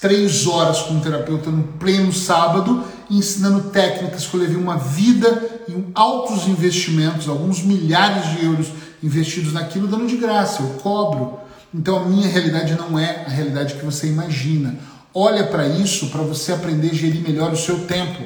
três 0.00 0.46
horas 0.46 0.80
com 0.80 0.94
um 0.94 1.00
terapeuta 1.00 1.50
no 1.50 1.64
pleno 1.64 2.12
sábado, 2.12 2.82
ensinando 3.10 3.70
técnicas 3.70 4.26
que 4.26 4.34
eu 4.34 4.40
levei 4.40 4.56
uma 4.56 4.76
vida 4.76 5.60
e 5.68 5.74
altos 5.94 6.48
investimentos, 6.48 7.28
alguns 7.28 7.62
milhares 7.62 8.30
de 8.30 8.44
euros 8.44 8.68
investidos 9.02 9.52
naquilo, 9.52 9.86
dando 9.86 10.06
de 10.06 10.16
graça, 10.16 10.62
eu 10.62 10.70
cobro. 10.80 11.38
Então 11.74 11.98
a 11.98 12.04
minha 12.04 12.26
realidade 12.26 12.74
não 12.74 12.98
é 12.98 13.24
a 13.26 13.28
realidade 13.28 13.74
que 13.74 13.84
você 13.84 14.06
imagina. 14.06 14.78
Olha 15.12 15.44
para 15.44 15.68
isso 15.68 16.08
para 16.08 16.22
você 16.22 16.52
aprender 16.52 16.90
a 16.90 16.94
gerir 16.94 17.22
melhor 17.22 17.52
o 17.52 17.56
seu 17.56 17.86
tempo. 17.86 18.22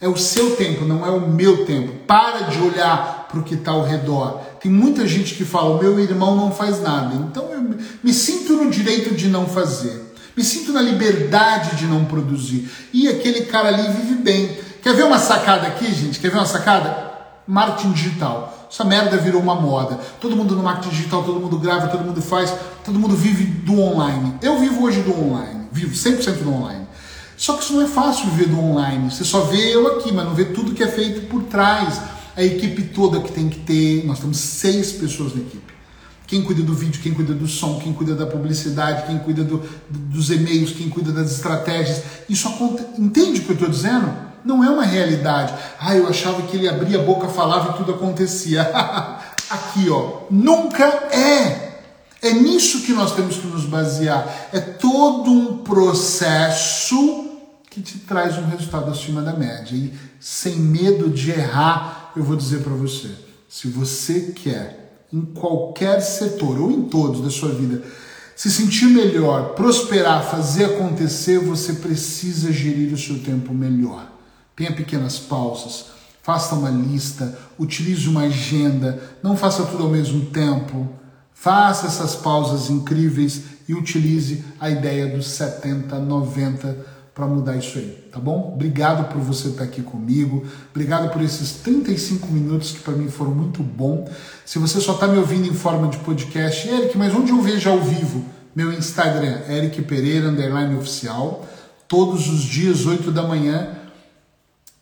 É 0.00 0.08
o 0.08 0.16
seu 0.16 0.56
tempo, 0.56 0.84
não 0.84 1.06
é 1.06 1.10
o 1.10 1.28
meu 1.28 1.64
tempo. 1.64 1.92
Para 2.06 2.42
de 2.42 2.58
olhar 2.58 3.28
para 3.30 3.38
o 3.38 3.42
que 3.44 3.54
está 3.54 3.70
ao 3.70 3.84
redor. 3.84 4.40
Tem 4.60 4.70
muita 4.70 5.06
gente 5.06 5.34
que 5.34 5.44
fala: 5.44 5.80
meu 5.80 5.98
irmão 6.00 6.36
não 6.36 6.50
faz 6.50 6.82
nada. 6.82 7.14
Então 7.14 7.50
eu 7.52 7.62
me 8.02 8.12
sinto 8.12 8.54
no 8.54 8.70
direito 8.70 9.14
de 9.14 9.28
não 9.28 9.46
fazer. 9.46 10.01
Me 10.36 10.42
sinto 10.42 10.72
na 10.72 10.80
liberdade 10.80 11.76
de 11.76 11.84
não 11.86 12.04
produzir. 12.04 12.70
E 12.92 13.08
aquele 13.08 13.42
cara 13.42 13.68
ali 13.68 13.82
vive 13.92 14.14
bem. 14.14 14.56
Quer 14.82 14.94
ver 14.94 15.04
uma 15.04 15.18
sacada 15.18 15.66
aqui, 15.66 15.92
gente? 15.92 16.18
Quer 16.18 16.30
ver 16.30 16.38
uma 16.38 16.46
sacada? 16.46 17.12
Marketing 17.46 17.92
digital. 17.92 18.68
Essa 18.70 18.84
merda 18.84 19.16
virou 19.18 19.42
uma 19.42 19.54
moda. 19.54 19.98
Todo 20.20 20.34
mundo 20.34 20.56
no 20.56 20.62
marketing 20.62 20.96
digital, 20.96 21.22
todo 21.22 21.38
mundo 21.38 21.58
grava, 21.58 21.88
todo 21.88 22.04
mundo 22.04 22.22
faz, 22.22 22.54
todo 22.84 22.98
mundo 22.98 23.14
vive 23.14 23.44
do 23.44 23.78
online. 23.78 24.36
Eu 24.40 24.58
vivo 24.58 24.82
hoje 24.82 25.02
do 25.02 25.12
online. 25.12 25.68
Vivo 25.70 25.94
100% 25.94 26.42
do 26.42 26.52
online. 26.52 26.86
Só 27.36 27.54
que 27.54 27.64
isso 27.64 27.74
não 27.74 27.82
é 27.82 27.86
fácil 27.86 28.26
viver 28.30 28.48
do 28.48 28.58
online. 28.58 29.10
Você 29.10 29.24
só 29.24 29.40
vê 29.42 29.74
eu 29.74 29.98
aqui, 29.98 30.12
mas 30.12 30.24
não 30.24 30.34
vê 30.34 30.46
tudo 30.46 30.72
que 30.72 30.82
é 30.82 30.88
feito 30.88 31.28
por 31.28 31.42
trás. 31.42 32.00
A 32.34 32.42
equipe 32.42 32.82
toda 32.84 33.20
que 33.20 33.30
tem 33.30 33.50
que 33.50 33.60
ter. 33.60 34.06
Nós 34.06 34.20
temos 34.20 34.38
seis 34.38 34.92
pessoas 34.92 35.34
na 35.34 35.42
equipe 35.42 35.71
quem 36.32 36.42
cuida 36.42 36.62
do 36.62 36.72
vídeo, 36.72 36.98
quem 37.02 37.12
cuida 37.12 37.34
do 37.34 37.46
som, 37.46 37.78
quem 37.78 37.92
cuida 37.92 38.14
da 38.14 38.24
publicidade, 38.24 39.06
quem 39.06 39.18
cuida 39.18 39.44
do, 39.44 39.62
dos 39.90 40.30
e-mails, 40.30 40.70
quem 40.70 40.88
cuida 40.88 41.12
das 41.12 41.30
estratégias. 41.30 42.02
Isso. 42.26 42.48
Entende 42.98 43.40
o 43.40 43.44
que 43.44 43.50
eu 43.50 43.54
estou 43.54 43.68
dizendo? 43.68 44.10
Não 44.42 44.64
é 44.64 44.70
uma 44.70 44.82
realidade. 44.82 45.52
Ah, 45.78 45.94
eu 45.94 46.08
achava 46.08 46.40
que 46.40 46.56
ele 46.56 46.66
abria 46.66 46.98
a 46.98 47.02
boca, 47.02 47.28
falava 47.28 47.74
e 47.74 47.76
tudo 47.76 47.92
acontecia. 47.92 48.62
Aqui, 49.50 49.90
ó. 49.90 50.22
Nunca 50.30 50.86
é. 51.14 51.82
É 52.22 52.32
nisso 52.32 52.80
que 52.80 52.94
nós 52.94 53.14
temos 53.14 53.36
que 53.36 53.46
nos 53.48 53.66
basear. 53.66 54.48
É 54.54 54.60
todo 54.60 55.30
um 55.30 55.58
processo 55.58 57.28
que 57.68 57.82
te 57.82 57.98
traz 57.98 58.38
um 58.38 58.46
resultado 58.46 58.90
acima 58.90 59.20
da 59.20 59.34
média. 59.34 59.76
E 59.76 59.92
sem 60.18 60.56
medo 60.56 61.10
de 61.10 61.30
errar, 61.30 62.10
eu 62.16 62.24
vou 62.24 62.36
dizer 62.36 62.62
para 62.62 62.72
você: 62.72 63.10
se 63.46 63.68
você 63.68 64.32
quer 64.34 64.81
em 65.12 65.20
qualquer 65.20 66.00
setor 66.00 66.60
ou 66.60 66.70
em 66.70 66.82
todos 66.82 67.20
da 67.20 67.30
sua 67.30 67.50
vida, 67.50 67.82
se 68.34 68.50
sentir 68.50 68.86
melhor, 68.86 69.54
prosperar, 69.54 70.24
fazer 70.24 70.64
acontecer, 70.64 71.38
você 71.38 71.74
precisa 71.74 72.50
gerir 72.50 72.92
o 72.92 72.98
seu 72.98 73.18
tempo 73.18 73.52
melhor. 73.52 74.10
Tenha 74.56 74.72
pequenas 74.72 75.18
pausas, 75.18 75.86
faça 76.22 76.54
uma 76.54 76.70
lista, 76.70 77.38
utilize 77.58 78.08
uma 78.08 78.22
agenda, 78.22 79.02
não 79.22 79.36
faça 79.36 79.64
tudo 79.64 79.84
ao 79.84 79.90
mesmo 79.90 80.26
tempo. 80.26 80.88
Faça 81.42 81.88
essas 81.88 82.14
pausas 82.14 82.70
incríveis 82.70 83.42
e 83.68 83.74
utilize 83.74 84.44
a 84.60 84.70
ideia 84.70 85.08
dos 85.08 85.26
70, 85.26 85.98
90, 85.98 86.86
para 87.14 87.26
mudar 87.26 87.56
isso 87.56 87.78
aí, 87.78 88.08
tá 88.10 88.18
bom? 88.18 88.52
Obrigado 88.54 89.12
por 89.12 89.20
você 89.20 89.48
estar 89.48 89.64
aqui 89.64 89.82
comigo, 89.82 90.44
obrigado 90.70 91.12
por 91.12 91.20
esses 91.20 91.52
35 91.62 92.26
minutos 92.28 92.72
que 92.72 92.80
para 92.80 92.94
mim 92.94 93.08
foram 93.08 93.32
muito 93.32 93.62
bom. 93.62 94.10
Se 94.46 94.58
você 94.58 94.80
só 94.80 94.94
está 94.94 95.06
me 95.06 95.18
ouvindo 95.18 95.46
em 95.46 95.54
forma 95.54 95.88
de 95.88 95.98
podcast, 95.98 96.66
Eric, 96.68 96.96
mas 96.96 97.14
onde 97.14 97.30
eu 97.30 97.40
vejo 97.42 97.68
ao 97.68 97.80
vivo? 97.80 98.24
Meu 98.56 98.72
Instagram, 98.72 99.40
Eric 99.48 99.82
Pereira, 99.82 100.28
underline 100.28 100.74
oficial, 100.76 101.46
todos 101.86 102.28
os 102.28 102.40
dias, 102.40 102.86
8 102.86 103.10
da 103.10 103.22
manhã, 103.22 103.81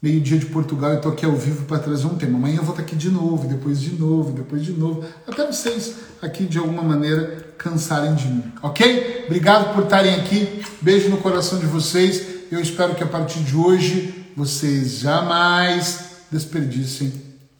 meio-dia 0.02 0.38
de 0.38 0.46
Portugal, 0.46 0.92
eu 0.92 0.96
estou 0.96 1.12
aqui 1.12 1.26
ao 1.26 1.36
vivo 1.36 1.66
para 1.66 1.78
trazer 1.78 2.06
um 2.06 2.16
tema. 2.16 2.38
Amanhã 2.38 2.56
eu 2.56 2.62
vou 2.62 2.70
estar 2.70 2.82
aqui 2.82 2.96
de 2.96 3.10
novo, 3.10 3.46
depois 3.46 3.80
de 3.80 3.92
novo, 3.92 4.32
depois 4.32 4.64
de 4.64 4.72
novo, 4.72 5.04
até 5.26 5.46
vocês 5.46 5.94
aqui 6.22 6.46
de 6.46 6.58
alguma 6.58 6.82
maneira 6.82 7.54
cansarem 7.58 8.14
de 8.14 8.26
mim, 8.26 8.52
ok? 8.62 9.24
Obrigado 9.26 9.74
por 9.74 9.84
estarem 9.84 10.14
aqui, 10.14 10.64
beijo 10.80 11.10
no 11.10 11.18
coração 11.18 11.58
de 11.58 11.66
vocês. 11.66 12.40
Eu 12.50 12.60
espero 12.60 12.94
que 12.94 13.04
a 13.04 13.06
partir 13.06 13.40
de 13.40 13.54
hoje 13.54 14.26
vocês 14.36 15.00
jamais 15.00 16.04
desperdicem 16.30 17.12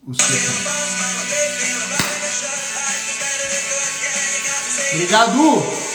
o 0.07 0.15
seu 0.15 0.27
tempo. 0.27 0.81
Obrigado! 4.95 5.90